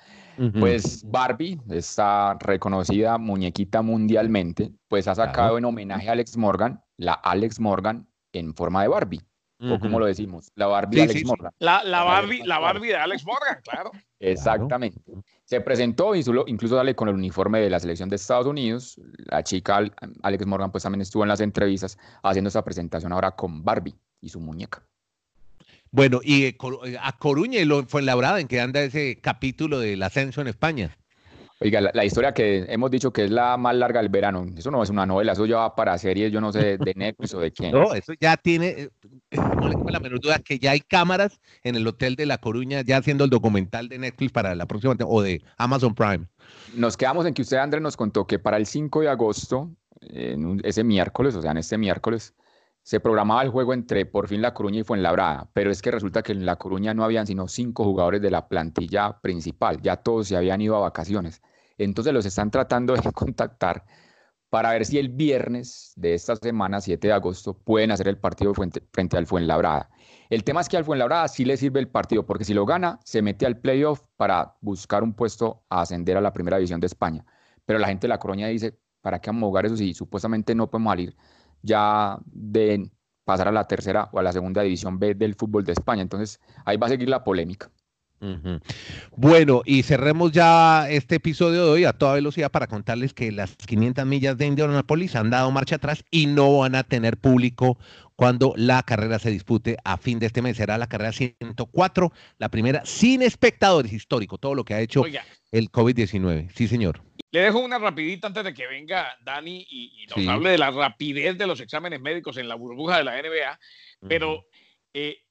Pues 0.60 1.04
Barbie, 1.10 1.60
esta 1.70 2.36
reconocida 2.40 3.18
muñequita 3.18 3.82
mundialmente, 3.82 4.74
pues 4.90 5.08
ha 5.08 5.16
sacado 5.16 5.58
en 5.58 5.66
homenaje 5.66 6.10
a 6.10 6.12
Alex 6.12 6.38
Morgan, 6.38 6.84
la 6.98 7.14
Alex 7.14 7.60
Morgan 7.60 8.08
en 8.40 8.54
forma 8.54 8.82
de 8.82 8.88
Barbie. 8.88 9.22
O 9.58 9.80
como 9.80 10.00
lo 10.00 10.06
decimos, 10.06 10.52
la 10.56 10.68
Barbie 10.68 10.98
de 10.98 11.04
Alex 11.04 11.26
Morgan. 11.26 11.52
La, 11.60 11.82
Barbie, 12.04 12.44
la 12.44 12.60
Barbie 12.60 12.90
de 12.90 12.98
Alex 12.98 13.26
Morgan, 13.26 13.58
claro. 13.64 13.92
Exactamente. 14.20 15.00
Se 15.46 15.62
presentó 15.62 16.14
y 16.14 16.24
incluso 16.48 16.76
sale 16.76 16.94
con 16.94 17.08
el 17.08 17.16
uniforme 17.16 17.62
de 17.62 17.70
la 17.70 17.80
selección 17.80 18.10
de 18.10 18.18
Estados 18.18 18.48
Unidos. 18.48 19.00
La 19.18 19.44
chica 19.44 19.82
Alex 20.24 20.46
Morgan 20.46 20.72
pues 20.72 20.84
también 20.84 21.02
estuvo 21.02 21.24
en 21.24 21.30
las 21.30 21.40
entrevistas 21.40 21.98
haciendo 22.22 22.50
esa 22.50 22.64
presentación 22.66 23.14
ahora 23.14 23.32
con 23.32 23.64
Barbie 23.64 23.96
y 24.20 24.30
su 24.30 24.42
muñeca. 24.42 24.84
Bueno, 25.90 26.20
y 26.22 26.44
eh, 26.44 26.58
eh, 26.86 26.98
a 27.02 27.18
Coruña 27.18 27.60
y 27.60 27.66
lo 27.66 27.86
fue 27.86 28.02
labrada 28.02 28.42
en 28.42 28.50
que 28.50 28.60
anda 28.60 28.82
ese 28.82 29.22
capítulo 29.22 29.80
del 29.80 30.04
ascenso 30.04 30.42
en 30.42 30.48
España. 30.48 30.98
Oiga, 31.66 31.82
la, 31.82 32.06
historia 32.06 32.32
que 32.32 32.64
hemos 32.70 32.92
dicho 32.92 33.12
que 33.12 33.24
es 33.24 33.32
la 33.32 33.58
más 33.58 33.76
larga 33.76 34.00
del 34.00 34.10
verano, 34.10 34.46
eso 34.56 34.70
no 34.70 34.84
es 34.84 34.92
una 34.92 35.08
novela, 35.08 35.32
eso 35.32 35.48
ya 35.48 35.58
va 35.58 35.76
para 35.76 35.98
series, 35.98 36.32
yo 36.32 36.40
no 36.40 36.52
sé, 36.52 36.78
de 36.78 36.94
Netflix 36.96 37.34
o 37.34 37.40
de 37.40 37.52
quién. 37.52 37.72
No, 37.72 37.92
eso 37.96 38.14
ya 38.20 38.38
tiene, 38.38 38.68
eh, 38.68 38.90
no 39.32 39.68
le 39.68 39.92
la 39.92 40.00
menor 40.00 40.22
duda 40.22 40.38
que 40.38 40.60
ya 40.60 40.72
hay 40.72 40.80
cámaras 40.82 41.40
en 41.64 41.76
el 41.76 41.88
hotel 41.88 42.16
de 42.16 42.28
La 42.28 42.38
Coruña 42.38 42.82
ya 42.82 42.98
haciendo 42.98 43.24
el 43.24 43.32
documental 43.32 43.90
de 43.90 43.98
Netflix 43.98 44.32
para 44.32 44.54
la 44.54 44.68
próxima 44.68 44.96
o 45.08 45.22
de 45.24 45.42
Amazon 45.58 45.96
Prime. 45.96 46.28
Nos 46.76 46.96
quedamos 46.96 47.26
en 47.26 47.34
que 47.34 47.42
usted, 47.42 47.58
Andrés, 47.58 47.82
nos 47.82 47.98
contó 47.98 48.28
que 48.28 48.38
para 48.38 48.58
el 48.58 48.68
5 48.68 49.02
de 49.02 49.10
agosto, 49.10 49.72
en 50.02 50.62
ese 50.64 50.84
miércoles, 50.84 51.34
o 51.34 51.42
sea, 51.42 51.50
en 51.50 51.58
este 51.58 51.80
miércoles, 51.80 52.36
se 52.84 53.00
programaba 53.00 53.42
el 53.42 53.50
juego 53.50 53.74
entre 53.74 54.06
por 54.06 54.28
fin 54.28 54.44
La 54.44 54.54
Coruña 54.54 54.82
y 54.82 54.84
Fuenlabrada, 54.84 55.50
pero 55.54 55.72
es 55.72 55.82
que 55.82 55.90
resulta 55.90 56.22
que 56.22 56.32
en 56.32 56.46
La 56.46 56.58
Coruña 56.58 56.94
no 56.94 57.04
habían 57.04 57.26
sino 57.26 57.48
cinco 57.48 57.84
jugadores 57.86 58.22
de 58.22 58.30
la 58.30 58.48
plantilla 58.48 59.20
principal, 59.20 59.82
ya 59.82 59.96
todos 59.96 60.28
se 60.28 60.38
habían 60.38 60.62
ido 60.62 60.76
a 60.76 60.82
vacaciones. 60.82 61.42
Entonces 61.78 62.14
los 62.14 62.26
están 62.26 62.52
tratando 62.52 62.94
de 62.94 63.02
contactar 63.14 63.86
para 64.50 64.72
ver 64.72 64.86
si 64.86 64.98
el 64.98 65.10
viernes 65.10 65.94
de 65.96 66.14
esta 66.14 66.36
semana, 66.36 66.80
7 66.80 67.08
de 67.08 67.14
agosto, 67.14 67.54
pueden 67.58 67.92
hacer 67.92 68.08
el 68.08 68.18
partido 68.18 68.54
frente, 68.54 69.18
al 69.18 69.28
Fuenlabrada. 69.28 69.90
El 70.30 70.44
tema 70.44 70.62
es 70.62 70.70
que 70.70 70.78
al 70.78 70.86
Fuenlabrada 70.86 71.28
sí 71.28 71.44
le 71.44 71.58
sirve 71.58 71.80
el 71.80 71.90
partido, 71.90 72.26
porque 72.26 72.46
si 72.46 72.54
lo 72.54 72.66
gana, 72.66 73.00
se 73.04 73.22
mete 73.22 73.46
al 73.46 73.60
playoff 73.60 74.02
para 74.16 74.56
buscar 74.62 75.04
un 75.04 75.14
puesto 75.14 75.66
a 75.70 75.82
ascender 75.82 76.16
a 76.16 76.22
la 76.22 76.32
primera 76.32 76.58
división 76.58 76.80
de 76.80 76.88
España. 76.88 77.26
Pero 77.66 77.80
la 77.80 77.88
gente 77.88 78.08
de 78.08 78.10
La 78.10 78.20
Coruña 78.20 78.48
dice, 78.48 78.80
¿para 79.02 79.20
qué 79.20 79.30
vamos 79.30 79.44
a 79.44 79.48
jugar 79.48 79.66
eso 79.66 79.76
si 79.76 79.94
supuestamente 79.94 80.56
no 80.56 80.70
podemos 80.70 80.92
salir 80.92 81.16
ya 81.66 82.18
de 82.28 82.92
pasar 83.26 83.48
a 83.48 83.52
la 83.52 83.68
tercera 83.68 84.10
o 84.14 84.20
a 84.20 84.24
la 84.24 84.32
segunda 84.32 84.62
división 84.62 85.00
B 85.00 85.16
del 85.16 85.36
fútbol 85.36 85.66
de 85.66 85.74
España. 85.74 86.04
Entonces, 86.04 86.40
ahí 86.64 86.78
va 86.78 86.88
a 86.88 86.92
seguir 86.92 87.10
la 87.10 87.24
polémica. 87.24 87.72
Bueno, 89.16 89.62
y 89.66 89.84
cerremos 89.84 90.32
ya 90.32 90.90
este 90.90 91.16
episodio 91.16 91.66
de 91.66 91.72
hoy 91.72 91.84
a 91.86 91.94
toda 91.94 92.16
velocidad 92.16 92.52
para 92.52 92.68
contarles 92.68 93.14
que 93.14 93.32
las 93.32 93.56
500 93.56 94.06
millas 94.06 94.38
de 94.38 94.48
Indianapolis 94.48 95.16
han 95.16 95.30
dado 95.30 95.52
marcha 95.52 95.76
atrás 95.76 96.04
y 96.12 96.28
no 96.28 96.60
van 96.60 96.76
a 96.76 96.84
tener 96.84 97.18
público 97.18 97.78
cuando 98.16 98.54
la 98.56 98.84
carrera 98.84 99.20
se 99.20 99.30
dispute 99.30 99.78
a 99.84 99.98
fin 99.98 100.20
de 100.20 100.28
este 100.28 100.42
mes. 100.42 100.58
Será 100.58 100.78
la 100.78 100.88
carrera 100.88 101.12
104, 101.12 102.12
la 102.38 102.50
primera 102.50 102.86
sin 102.86 103.22
espectadores, 103.22 103.94
histórico, 103.94 104.38
todo 104.38 104.56
lo 104.56 104.64
que 104.64 104.74
ha 104.74 104.82
hecho 104.82 105.04
el 105.52 105.72
COVID-19. 105.72 106.50
Sí, 106.54 106.68
señor. 106.68 107.02
Le 107.32 107.42
dejo 107.42 107.60
una 107.60 107.80
rapidita 107.80 108.28
antes 108.28 108.44
de 108.44 108.54
que 108.54 108.68
venga 108.68 109.18
Dani 109.22 109.66
y, 109.70 110.06
nos 110.16 110.28
hable 110.28 110.52
de 110.52 110.58
la 110.58 110.72
rapidez 110.72 111.38
de 111.38 111.48
los 111.48 111.60
exámenes 111.60 112.00
médicos 112.00 112.38
en 112.38 112.48
la 112.48 112.56
burbuja 112.56 112.98
de 112.98 113.04
la 113.04 113.22
NBA, 113.22 113.60
pero 114.08 114.46
eh, 114.94 115.25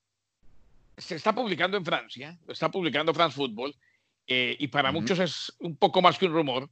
se 0.96 1.16
está 1.16 1.34
publicando 1.34 1.76
en 1.76 1.84
Francia, 1.84 2.38
lo 2.46 2.52
está 2.52 2.70
publicando 2.70 3.14
France 3.14 3.36
Football, 3.36 3.74
eh, 4.26 4.56
y 4.58 4.68
para 4.68 4.92
muchos 4.92 5.18
es 5.18 5.52
un 5.58 5.76
poco 5.76 6.00
más 6.00 6.18
que 6.18 6.26
un 6.26 6.32
rumor, 6.32 6.70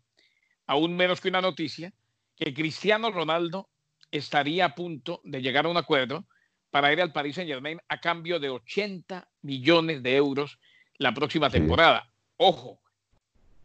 aún 0.67 0.97
menos 0.97 1.21
que 1.21 1.29
una 1.29 1.41
noticia, 1.41 1.93
que 2.37 2.55
Cristiano 2.55 3.11
Ronaldo 3.11 3.69
estaría 4.11 4.67
a 4.67 4.75
punto 4.75 5.21
de 5.25 5.43
llegar 5.43 5.67
a 5.67 5.69
un 5.69 5.77
acuerdo 5.77 6.27
para 6.71 6.93
ir 6.93 7.01
al 7.03 7.13
Paris 7.13 7.37
Saint 7.37 7.51
Germain 7.51 7.81
a 7.89 8.01
cambio 8.01 8.41
de 8.41 8.49
80 8.49 9.29
millones 9.43 10.03
de 10.03 10.17
euros 10.17 10.59
la 10.97 11.13
próxima 11.13 11.51
temporada. 11.51 12.11
Ojo, 12.37 12.81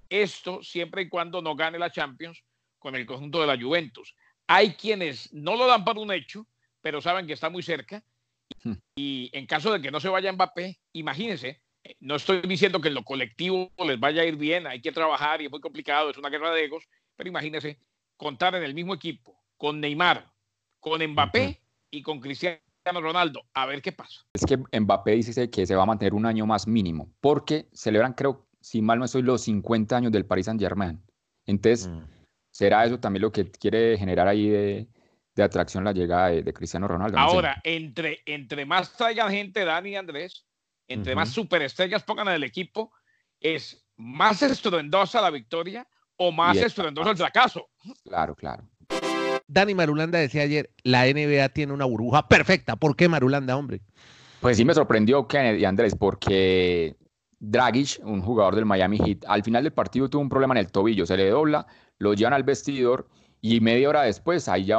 esto 0.10 0.62
siempre 0.64 1.04
y 1.04 1.10
cuando 1.10 1.42
no 1.42 1.56
gane 1.56 1.80
la 1.80 1.92
Champions 1.92 2.44
con 2.80 2.96
el 2.96 3.06
conjunto 3.06 3.40
de 3.42 3.48
la 3.48 3.60
Juventus. 3.60 4.16
Hay 4.48 4.74
quienes 4.74 5.34
no 5.34 5.56
lo 5.56 5.68
dan 5.68 5.84
para 5.84 6.00
un 6.00 6.12
hecho, 6.12 6.46
pero 6.82 7.02
saben 7.02 7.28
que 7.28 7.34
está 7.34 7.50
muy 7.50 7.64
cerca. 7.64 8.04
Hmm. 8.64 8.74
Y 8.96 9.30
en 9.34 9.46
caso 9.46 9.72
de 9.72 9.82
que 9.82 9.92
no 9.92 10.00
se 10.00 10.10
vaya 10.10 10.32
Mbappé, 10.32 10.80
imagínense, 10.94 11.62
eh, 11.84 11.96
no 12.00 12.16
estoy 12.16 12.42
diciendo 12.42 12.82
que 12.82 12.90
en 12.90 12.96
lo 12.96 13.04
colectivo 13.04 13.72
les 13.86 14.00
vaya 14.00 14.22
a 14.22 14.26
ir 14.26 14.36
bien, 14.36 14.68
hay 14.68 14.82
que 14.82 14.92
trabajar 14.92 15.42
y 15.42 15.46
es 15.46 15.52
muy 15.52 15.62
complicado, 15.62 16.10
es 16.10 16.18
una 16.18 16.30
guerra 16.30 16.52
de 16.52 16.66
egos, 16.66 16.84
pero 17.16 17.30
imagínense 17.30 17.80
contar 18.18 18.56
en 18.56 18.64
el 18.64 18.74
mismo 18.74 18.94
equipo 18.94 19.40
con 19.58 19.80
Neymar, 19.80 20.32
con 20.80 21.06
Mbappé 21.06 21.62
y 21.92 22.02
con 22.02 22.20
Cristiano 22.20 22.62
Ronaldo, 22.94 23.44
a 23.54 23.66
ver 23.66 23.82
qué 23.82 23.92
pasa. 23.92 24.22
Es 24.34 24.46
que 24.46 24.58
Mbappé 24.80 25.12
dice 25.12 25.50
que 25.50 25.66
se 25.66 25.76
va 25.76 25.84
a 25.84 25.88
mantener 25.88 26.14
un 26.14 26.26
año 26.26 26.46
más 26.46 26.68
mínimo, 26.68 27.14
porque 27.20 27.68
celebran, 27.74 28.14
creo, 28.14 28.48
si 28.62 28.82
mal 28.82 29.00
no 29.00 29.06
estoy, 29.06 29.22
los 29.22 29.42
50 29.42 29.96
años 29.96 30.12
del 30.12 30.26
Paris 30.26 30.46
Saint 30.46 30.62
Germain. 30.62 31.02
Entonces, 31.46 31.88
mm. 31.88 32.04
será 32.52 32.86
eso 32.86 33.00
también 33.00 33.22
lo 33.22 33.32
que 33.32 33.50
quiere 33.52 33.98
generar 33.98 34.28
ahí 34.28 34.50
de, 34.50 34.88
atracción 35.44 35.84
la 35.84 35.92
llegada 35.92 36.30
de, 36.30 36.54
Cristiano 36.54 36.88
Ronaldo. 36.88 37.18
Ahora, 37.18 37.62
entre, 37.64 38.22
entre 38.26 38.66
más 38.66 38.94
traigan 38.94 39.32
gente, 39.32 39.66
Dani 39.66 39.92
y 39.92 39.96
Andrés, 39.96 40.46
entre 40.88 41.16
más 41.16 41.30
superestrellas 41.30 42.04
pongan 42.04 42.30
en 42.30 42.36
el 42.36 42.44
equipo, 42.44 42.92
es 43.40 43.86
más 43.98 44.42
estruendosa 44.42 45.22
la 45.22 45.30
victoria 45.30 45.88
o 46.16 46.32
más 46.32 46.58
estruendoso 46.58 47.12
el 47.12 47.18
fracaso. 47.18 47.70
Claro, 48.04 48.36
claro. 48.36 48.64
Dani 49.48 49.74
Marulanda 49.76 50.20
decía 50.20 50.42
ayer, 50.42 50.72
la 50.84 51.06
NBA 51.06 51.50
tiene 51.50 51.74
una 51.74 51.86
burbuja 51.86 52.28
perfecta. 52.28 52.76
¿Por 52.76 52.96
qué 52.96 53.08
Marulanda, 53.08 53.56
hombre? 53.56 53.82
Pues 54.42 54.58
sí 54.58 54.66
me 54.66 54.74
sorprendió 54.74 55.28
Kennedy 55.28 55.62
y 55.62 55.66
Andrés, 55.66 55.96
porque 55.96 56.96
Dragic, 57.40 58.00
un 58.04 58.22
jugador 58.22 58.56
del 58.56 58.66
Miami 58.66 58.98
Heat, 58.98 59.26
al 59.28 59.44
final 59.44 59.64
del 59.64 59.74
partido 59.74 60.10
tuvo 60.10 60.22
un 60.22 60.30
problema 60.30 60.54
en 60.54 60.60
el 60.60 60.72
tobillo, 60.72 61.06
se 61.06 61.18
le 61.18 61.30
dobla, 61.30 61.66
lo 61.98 62.14
llevan 62.14 62.34
al 62.34 62.44
vestidor 62.44 63.08
y 63.42 63.60
media 63.62 63.90
hora 63.90 64.02
después, 64.04 64.48
ahí 64.48 64.66
ya 64.66 64.78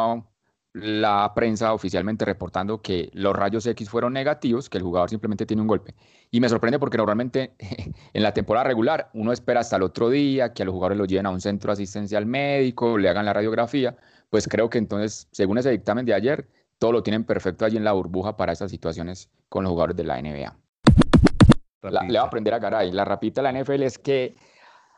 la 0.81 1.33
prensa 1.35 1.73
oficialmente 1.73 2.25
reportando 2.25 2.81
que 2.83 3.11
los 3.12 3.35
rayos 3.35 3.67
X 3.67 3.88
fueron 3.88 4.12
negativos, 4.12 4.69
que 4.69 4.79
el 4.79 4.85
jugador 4.85 5.11
simplemente 5.11 5.47
tiene 5.47 5.62
un 5.62 5.69
golpe. 5.69 5.95
Y 6.31 6.41
me 6.41 6.49
sorprende 6.49 6.79
porque 6.79 6.97
normalmente 6.97 7.55
en 8.12 8.23
la 8.23 8.33
temporada 8.33 8.64
regular 8.64 9.11
uno 9.14 9.33
espera 9.33 9.61
hasta 9.61 9.77
el 9.77 9.83
otro 9.83 10.11
día 10.11 10.53
que 10.53 10.62
a 10.62 10.67
los 10.67 10.73
jugadores 10.73 10.99
lo 10.99 11.05
lleven 11.05 11.27
a 11.27 11.31
un 11.31 11.41
centro 11.41 11.73
asistencial 11.73 12.27
médico, 12.27 12.99
le 12.99 13.09
hagan 13.09 13.25
la 13.25 13.33
radiografía. 13.33 13.97
Pues 14.31 14.47
creo 14.47 14.69
que 14.71 14.79
entonces, 14.79 15.29
según 15.33 15.59
ese 15.59 15.71
dictamen 15.71 16.05
de 16.05 16.14
ayer, 16.14 16.49
todo 16.79 16.93
lo 16.93 17.03
tienen 17.03 17.25
perfecto 17.25 17.64
allí 17.64 17.77
en 17.77 17.85
la 17.85 17.93
burbuja 17.93 18.37
para 18.37 18.53
esas 18.53 18.71
situaciones 18.71 19.31
con 19.49 19.64
los 19.64 19.71
jugadores 19.71 19.97
de 19.97 20.05
la 20.05 20.21
NBA 20.21 20.57
le 21.83 22.19
va 22.19 22.25
a 22.25 22.27
aprender 22.27 22.55
a 22.55 22.59
Garay. 22.59 22.93
La 22.93 23.05
rapita 23.05 23.43
de 23.43 23.53
la 23.53 23.61
NFL 23.61 23.83
es 23.83 23.99
que 23.99 24.37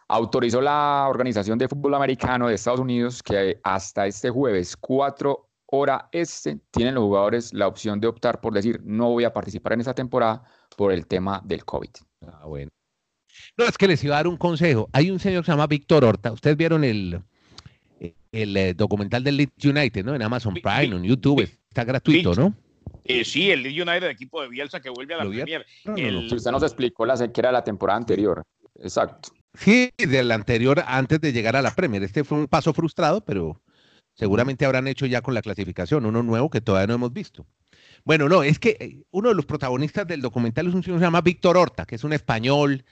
autorizó 0.08 0.60
la 0.60 1.06
Organización 1.08 1.58
de 1.58 1.68
Fútbol 1.68 1.94
Americano 1.94 2.48
de 2.48 2.54
Estados 2.54 2.80
Unidos 2.80 3.22
que 3.22 3.60
hasta 3.62 4.06
este 4.06 4.30
jueves, 4.30 4.76
4 4.76 5.49
hora 5.70 6.08
este, 6.12 6.58
tienen 6.70 6.94
los 6.94 7.04
jugadores 7.04 7.52
la 7.54 7.66
opción 7.66 8.00
de 8.00 8.08
optar 8.08 8.40
por 8.40 8.52
decir 8.52 8.80
no 8.84 9.10
voy 9.10 9.24
a 9.24 9.32
participar 9.32 9.72
en 9.74 9.80
esta 9.80 9.94
temporada 9.94 10.42
por 10.76 10.92
el 10.92 11.06
tema 11.06 11.40
del 11.44 11.64
COVID. 11.64 11.90
Ah, 12.26 12.46
bueno. 12.46 12.70
No, 13.56 13.64
es 13.64 13.78
que 13.78 13.88
les 13.88 14.02
iba 14.04 14.16
a 14.16 14.18
dar 14.18 14.26
un 14.26 14.36
consejo. 14.36 14.88
Hay 14.92 15.10
un 15.10 15.18
señor 15.18 15.42
que 15.42 15.46
se 15.46 15.52
llama 15.52 15.66
Víctor 15.66 16.04
Horta. 16.04 16.32
Ustedes 16.32 16.56
vieron 16.56 16.84
el, 16.84 17.22
el, 18.32 18.56
eh, 18.56 18.74
documental 18.74 19.22
del 19.24 19.36
Leeds 19.36 19.64
United, 19.64 20.04
¿no? 20.04 20.14
En 20.14 20.22
Amazon 20.22 20.54
Prime, 20.54 20.96
en 20.96 21.04
YouTube. 21.04 21.48
Está 21.68 21.84
gratuito, 21.84 22.34
¿no? 22.34 22.54
Eh, 23.04 23.24
sí, 23.24 23.50
el 23.50 23.60
United, 23.60 24.04
equipo 24.04 24.42
de 24.42 24.48
Bielsa 24.48 24.80
que 24.80 24.90
vuelve 24.90 25.14
a 25.14 25.24
la 25.24 25.30
Premier. 25.30 25.66
Si 25.96 26.34
usted 26.34 26.50
nos 26.50 26.62
explicó 26.62 27.06
la 27.06 27.16
sequera 27.16 27.48
de 27.48 27.54
la 27.54 27.64
temporada 27.64 27.98
anterior. 27.98 28.42
Exacto. 28.78 29.30
Sí, 29.54 29.90
del 29.96 30.30
anterior 30.30 30.82
antes 30.86 31.20
de 31.20 31.32
llegar 31.32 31.56
a 31.56 31.62
la 31.62 31.74
Premier. 31.74 32.02
Este 32.02 32.24
fue 32.24 32.38
un 32.38 32.46
paso 32.46 32.72
frustrado, 32.72 33.20
pero 33.20 33.60
seguramente 34.14 34.64
habrán 34.64 34.88
hecho 34.88 35.06
ya 35.06 35.22
con 35.22 35.34
la 35.34 35.42
clasificación, 35.42 36.06
uno 36.06 36.22
nuevo 36.22 36.50
que 36.50 36.60
todavía 36.60 36.86
no 36.86 36.94
hemos 36.94 37.12
visto. 37.12 37.46
Bueno, 38.04 38.28
no, 38.28 38.42
es 38.42 38.58
que 38.58 38.76
eh, 38.80 39.02
uno 39.10 39.28
de 39.28 39.34
los 39.34 39.46
protagonistas 39.46 40.06
del 40.06 40.22
documental 40.22 40.66
es 40.66 40.74
un 40.74 40.82
señor 40.82 40.98
que 40.98 41.00
se 41.00 41.06
llama 41.06 41.20
Víctor 41.20 41.56
Horta, 41.56 41.84
que 41.84 41.96
es 41.96 42.04
un 42.04 42.12
español, 42.12 42.84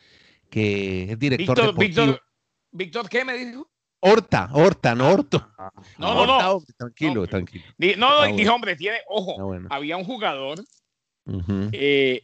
que 0.51 1.13
es 1.13 1.19
director 1.19 1.57
Víctor, 1.57 1.79
Víctor, 1.79 2.23
Víctor, 2.71 3.09
¿qué 3.09 3.25
me 3.25 3.35
dijo? 3.35 3.71
Horta, 4.01 4.49
Horta, 4.53 4.95
no 4.95 5.09
Horto. 5.11 5.51
No, 5.99 6.15
no, 6.15 6.41
no. 6.41 6.61
tranquilo, 6.77 7.27
tranquilo. 7.27 7.65
No, 7.97 8.27
no, 8.27 8.37
dijo, 8.37 8.55
hombre, 8.55 8.77
tiene, 8.77 8.99
ojo, 9.09 9.37
había 9.71 9.97
un 9.97 10.05
jugador 10.05 10.63
eh, 11.73 12.23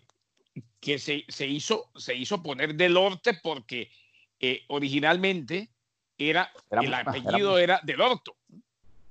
que 0.80 0.98
se, 0.98 1.46
hizo, 1.46 1.90
se 1.96 2.14
hizo 2.14 2.42
poner 2.42 2.74
del 2.74 2.96
Horte 2.96 3.38
porque 3.42 3.90
eh, 4.38 4.62
originalmente 4.68 5.70
era, 6.16 6.52
el 6.70 6.94
apellido 6.94 7.59
era, 7.59 7.80
del 7.83 8.00
Orto. 8.00 8.37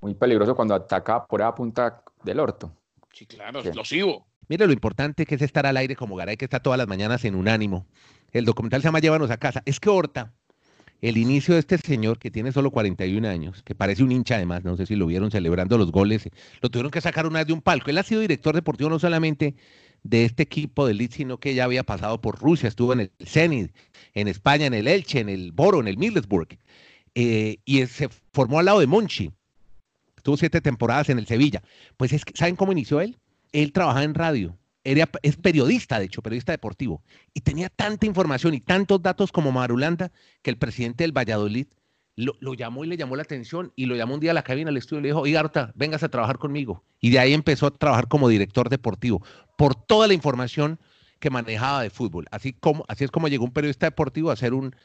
Muy 0.04 0.12
peligroso 0.12 0.54
cuando 0.54 0.74
ataca 0.74 1.24
por 1.24 1.40
la 1.40 1.54
punta 1.54 2.02
del 2.22 2.38
Orto. 2.38 2.70
Sí, 3.10 3.24
claro, 3.24 3.60
explosivo. 3.60 4.26
Mire, 4.48 4.66
lo 4.66 4.74
importante 4.74 5.24
que 5.24 5.36
es 5.36 5.40
estar 5.40 5.64
al 5.64 5.78
aire 5.78 5.96
como 5.96 6.14
Garay, 6.14 6.36
que 6.36 6.44
está 6.44 6.60
todas 6.60 6.76
las 6.76 6.86
mañanas 6.86 7.24
en 7.24 7.34
un 7.34 7.48
ánimo. 7.48 7.86
El 8.30 8.44
documental 8.44 8.82
se 8.82 8.88
llama 8.88 8.98
Llévanos 8.98 9.30
a 9.30 9.38
casa. 9.38 9.62
Es 9.64 9.80
que 9.80 9.88
Horta 9.88 10.34
el 11.00 11.16
inicio 11.16 11.54
de 11.54 11.60
este 11.60 11.78
señor 11.78 12.18
que 12.18 12.30
tiene 12.30 12.52
solo 12.52 12.70
41 12.70 13.26
años, 13.26 13.62
que 13.62 13.74
parece 13.74 14.02
un 14.02 14.12
hincha 14.12 14.34
además, 14.36 14.62
no 14.62 14.76
sé 14.76 14.84
si 14.84 14.94
lo 14.94 15.06
vieron 15.06 15.30
celebrando 15.30 15.78
los 15.78 15.90
goles, 15.90 16.28
lo 16.60 16.68
tuvieron 16.68 16.90
que 16.90 17.00
sacar 17.00 17.26
una 17.26 17.38
vez 17.38 17.46
de 17.46 17.54
un 17.54 17.62
palco. 17.62 17.88
Él 17.88 17.96
ha 17.96 18.02
sido 18.02 18.20
director 18.20 18.54
deportivo 18.54 18.90
no 18.90 18.98
solamente 18.98 19.54
de 20.02 20.26
este 20.26 20.42
equipo 20.42 20.86
de 20.86 20.92
Leeds, 20.92 21.14
sino 21.14 21.38
que 21.38 21.54
ya 21.54 21.64
había 21.64 21.82
pasado 21.82 22.20
por 22.20 22.38
Rusia, 22.38 22.68
estuvo 22.68 22.92
en 22.92 23.00
el 23.00 23.12
Zenit, 23.24 23.74
en 24.12 24.28
España, 24.28 24.66
en 24.66 24.74
el 24.74 24.86
Elche, 24.86 25.20
en 25.20 25.30
el 25.30 25.52
Boro, 25.52 25.80
en 25.80 25.88
el 25.88 25.96
Middlesbrough, 25.96 26.58
eh, 27.14 27.56
y 27.64 27.86
se 27.86 28.10
formó 28.32 28.58
al 28.58 28.66
lado 28.66 28.80
de 28.80 28.86
Monchi. 28.86 29.30
Estuvo 30.24 30.36
siete 30.38 30.62
temporadas 30.62 31.10
en 31.10 31.18
el 31.18 31.26
Sevilla. 31.26 31.62
Pues 31.98 32.14
es 32.14 32.24
que, 32.24 32.32
¿saben 32.34 32.56
cómo 32.56 32.72
inició 32.72 33.00
él? 33.00 33.18
Él 33.52 33.72
trabajaba 33.72 34.04
en 34.04 34.14
radio 34.14 34.58
es 34.84 35.36
periodista, 35.36 35.98
de 35.98 36.06
hecho, 36.06 36.22
periodista 36.22 36.52
deportivo, 36.52 37.02
y 37.32 37.40
tenía 37.40 37.70
tanta 37.70 38.04
información 38.06 38.54
y 38.54 38.60
tantos 38.60 39.02
datos 39.02 39.32
como 39.32 39.50
Marulanda 39.50 40.12
que 40.42 40.50
el 40.50 40.58
presidente 40.58 41.04
del 41.04 41.16
Valladolid 41.16 41.66
lo, 42.16 42.54
llamó 42.54 42.84
y 42.84 42.88
le 42.88 42.96
llamó 42.96 43.16
la 43.16 43.22
atención 43.22 43.72
y 43.74 43.86
lo 43.86 43.96
llamó 43.96 44.14
un 44.14 44.20
día 44.20 44.30
a 44.30 44.34
la 44.34 44.44
cabina 44.44 44.70
al 44.70 44.76
estudio 44.76 45.00
y 45.00 45.02
le 45.02 45.08
dijo, 45.08 45.20
oiga, 45.20 45.40
Arta, 45.40 45.72
vengas 45.74 46.02
a 46.02 46.08
trabajar 46.08 46.38
conmigo. 46.38 46.84
Y 47.00 47.10
de 47.10 47.18
ahí 47.18 47.32
empezó 47.32 47.66
a 47.66 47.70
trabajar 47.72 48.08
como 48.08 48.28
director 48.28 48.68
deportivo 48.68 49.24
por 49.56 49.74
toda 49.74 50.06
la 50.06 50.14
información 50.14 50.78
que 51.18 51.30
manejaba 51.30 51.82
de 51.82 51.90
fútbol. 51.90 52.26
Así, 52.30 52.52
como, 52.52 52.84
así 52.86 53.04
es 53.04 53.10
como 53.10 53.28
llegó 53.28 53.44
un 53.44 53.52
periodista 53.52 53.86
deportivo 53.86 54.30
a 54.30 54.36
ser 54.36 54.54
un 54.54 54.76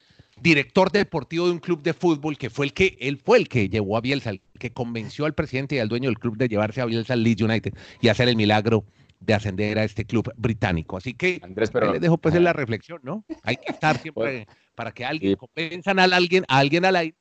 director 0.42 0.92
deportivo 0.92 1.46
de 1.46 1.54
un 1.54 1.60
club 1.60 1.82
de 1.82 1.94
fútbol 1.94 2.38
que 2.38 2.50
fue 2.50 2.66
el 2.66 2.74
que 2.74 2.98
él 3.00 3.18
fue 3.18 3.38
el 3.38 3.48
que 3.48 3.70
llevó 3.70 3.98
a 3.98 4.02
Bielsa, 4.02 4.32
el 4.32 4.42
que 4.58 4.72
convenció 4.72 5.26
al 5.26 5.34
presidente 5.34 5.76
y 5.76 5.80
al 5.80 5.90
dueño 5.90 6.10
del 6.10 6.20
club 6.20 6.38
de 6.38 6.48
llevarse 6.48 6.82
a 6.82 6.86
Bielsa 6.86 7.14
al 7.14 7.24
Leeds 7.24 7.42
United 7.42 7.74
y 8.02 8.08
hacer 8.08 8.28
el 8.30 8.36
milagro 8.36 8.86
de 9.20 9.34
ascender 9.34 9.78
a 9.80 9.84
este 9.84 10.06
club 10.06 10.32
británico. 10.38 10.98
Así 10.98 11.14
que 11.14 11.40
Andrés, 11.44 11.72
pero, 11.72 11.92
les 11.92 12.02
dejo 12.02 12.18
pues 12.18 12.36
en 12.36 12.44
la 12.44 12.54
reflexión, 12.54 13.00
¿no? 13.04 13.26
Hay 13.44 13.58
que 13.58 13.72
estar 13.72 13.98
siempre 14.02 14.48
para 14.76 14.92
que 14.92 15.06
alguien 15.06 15.36
convenzan 15.36 16.00
a 16.00 16.04
alguien, 16.04 16.46
a 16.48 16.58
alguien 16.58 16.86
al 16.86 16.96
aire 16.96 17.16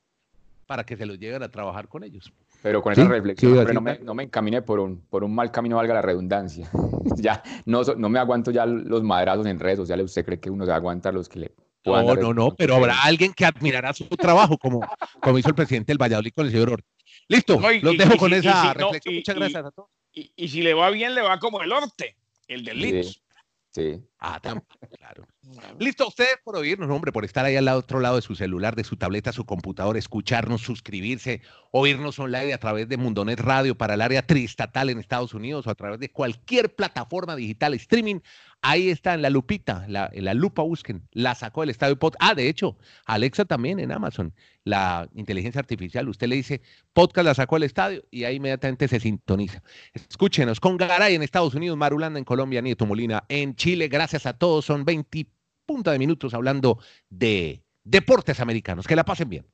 para 0.68 0.85
que 0.85 0.98
se 0.98 1.07
los 1.07 1.18
lleven 1.18 1.42
a 1.42 1.48
trabajar 1.48 1.88
con 1.88 2.04
ellos. 2.04 2.31
Pero 2.62 2.83
con 2.83 2.92
esa 2.92 3.09
reflexión, 3.09 3.72
no, 3.72 3.81
me, 3.81 3.98
no, 4.00 4.14
me, 4.14 4.24
encamine 4.24 4.61
por 4.61 4.81
un, 4.81 5.00
por 5.09 5.24
un 5.24 5.35
mal 5.35 5.50
camino, 5.50 5.76
valga 5.76 5.94
la 5.94 6.02
redundancia. 6.02 6.68
ya 7.16 7.42
no, 7.64 7.83
no 7.96 8.09
me 8.11 8.18
aguanto 8.18 8.50
ya 8.50 8.66
los 8.66 9.02
madrazos 9.02 9.46
en 9.46 9.59
redes 9.59 9.78
sociales. 9.78 10.04
¿Usted 10.04 10.26
cree 10.26 10.38
que 10.38 10.50
uno 10.50 10.66
se 10.66 10.72
aguanta 10.72 11.11
los 11.11 11.26
que 11.26 11.38
le 11.38 11.52
no, 11.88 12.14
no, 12.14 12.35
no, 12.35 12.55
pero 12.55 12.77
habrá 12.77 13.03
alguien 13.03 13.33
que 13.33 13.44
admirará 13.44 13.92
su 13.92 14.05
trabajo, 14.09 14.59
como, 14.59 14.81
como 15.20 15.38
hizo 15.38 15.48
el 15.48 15.55
presidente 15.55 15.92
del 15.92 15.98
Valladolid 15.98 16.33
con 16.35 16.46
el 16.46 16.53
señor 16.53 16.70
Ortiz. 16.70 16.87
Listo, 17.29 17.61
los 17.83 17.96
dejo 17.96 18.16
con 18.16 18.33
esa 18.33 18.74
reflexión. 18.74 19.14
Muchas 19.14 19.37
gracias 19.37 19.64
a 19.64 19.70
todos. 19.70 19.90
Y, 20.12 20.48
si 20.48 20.62
le 20.62 20.74
va 20.74 20.90
bien, 20.90 21.14
le 21.14 21.22
va 21.22 21.38
como 21.38 21.62
el 21.62 21.70
Orte, 21.70 22.16
el 22.48 22.64
del 22.64 22.81
Leeds. 22.81 23.22
Sí. 23.70 24.01
Ah, 24.18 24.40
claro. 24.40 25.27
Listo, 25.79 26.09
ustedes 26.09 26.38
por 26.42 26.57
oírnos, 26.57 26.90
hombre, 26.90 27.12
por 27.12 27.24
estar 27.24 27.44
ahí 27.44 27.57
al 27.57 27.68
otro 27.68 28.01
lado 28.01 28.16
de 28.16 28.22
su 28.22 28.35
celular, 28.35 28.74
de 28.74 28.83
su 28.83 28.96
tableta, 28.96 29.33
su 29.33 29.44
computador, 29.44 29.96
escucharnos, 29.96 30.62
suscribirse, 30.62 31.42
oírnos 31.70 32.18
online 32.18 32.53
a 32.53 32.59
través 32.59 32.88
de 32.88 32.96
Mundonet 32.96 33.38
Radio 33.38 33.77
para 33.77 33.94
el 33.94 34.01
área 34.01 34.27
tristatal 34.27 34.90
en 34.90 34.98
Estados 34.98 35.35
Unidos 35.35 35.66
o 35.66 35.70
a 35.70 35.74
través 35.74 36.01
de 36.01 36.11
cualquier 36.11 36.74
plataforma 36.74 37.37
digital 37.37 37.74
streaming. 37.74 38.20
Ahí 38.60 38.90
está 38.90 39.14
en 39.14 39.22
la 39.22 39.30
lupita, 39.30 39.84
la, 39.88 40.10
en 40.12 40.24
la 40.24 40.34
lupa 40.34 40.62
busquen, 40.62 41.06
la 41.12 41.36
sacó 41.36 41.62
el 41.62 41.70
estadio 41.70 41.96
podcast. 41.96 42.20
Ah, 42.22 42.34
de 42.34 42.48
hecho, 42.48 42.76
Alexa 43.06 43.44
también 43.44 43.78
en 43.78 43.92
Amazon, 43.92 44.34
la 44.64 45.08
inteligencia 45.14 45.60
artificial. 45.60 46.08
Usted 46.08 46.26
le 46.26 46.36
dice 46.36 46.60
podcast 46.92 47.24
la 47.24 47.34
sacó 47.34 47.56
el 47.56 47.62
estadio 47.62 48.04
y 48.10 48.24
ahí 48.24 48.36
inmediatamente 48.36 48.88
se 48.88 48.98
sintoniza. 48.98 49.62
Escúchenos 49.94 50.58
con 50.58 50.76
Garay 50.76 51.14
en 51.14 51.22
Estados 51.22 51.54
Unidos, 51.54 51.78
Marulanda 51.78 52.18
en 52.18 52.24
Colombia, 52.24 52.60
Nieto 52.60 52.84
Molina 52.84 53.24
en 53.28 53.54
Chile. 53.54 53.86
Gracias 53.86 54.26
a 54.26 54.32
todos. 54.32 54.64
Son 54.64 54.84
20 54.84 55.28
punta 55.64 55.92
de 55.92 55.98
minutos 55.98 56.34
hablando 56.34 56.78
de 57.10 57.62
deportes 57.84 58.40
americanos. 58.40 58.88
Que 58.88 58.96
la 58.96 59.04
pasen 59.04 59.28
bien. 59.28 59.46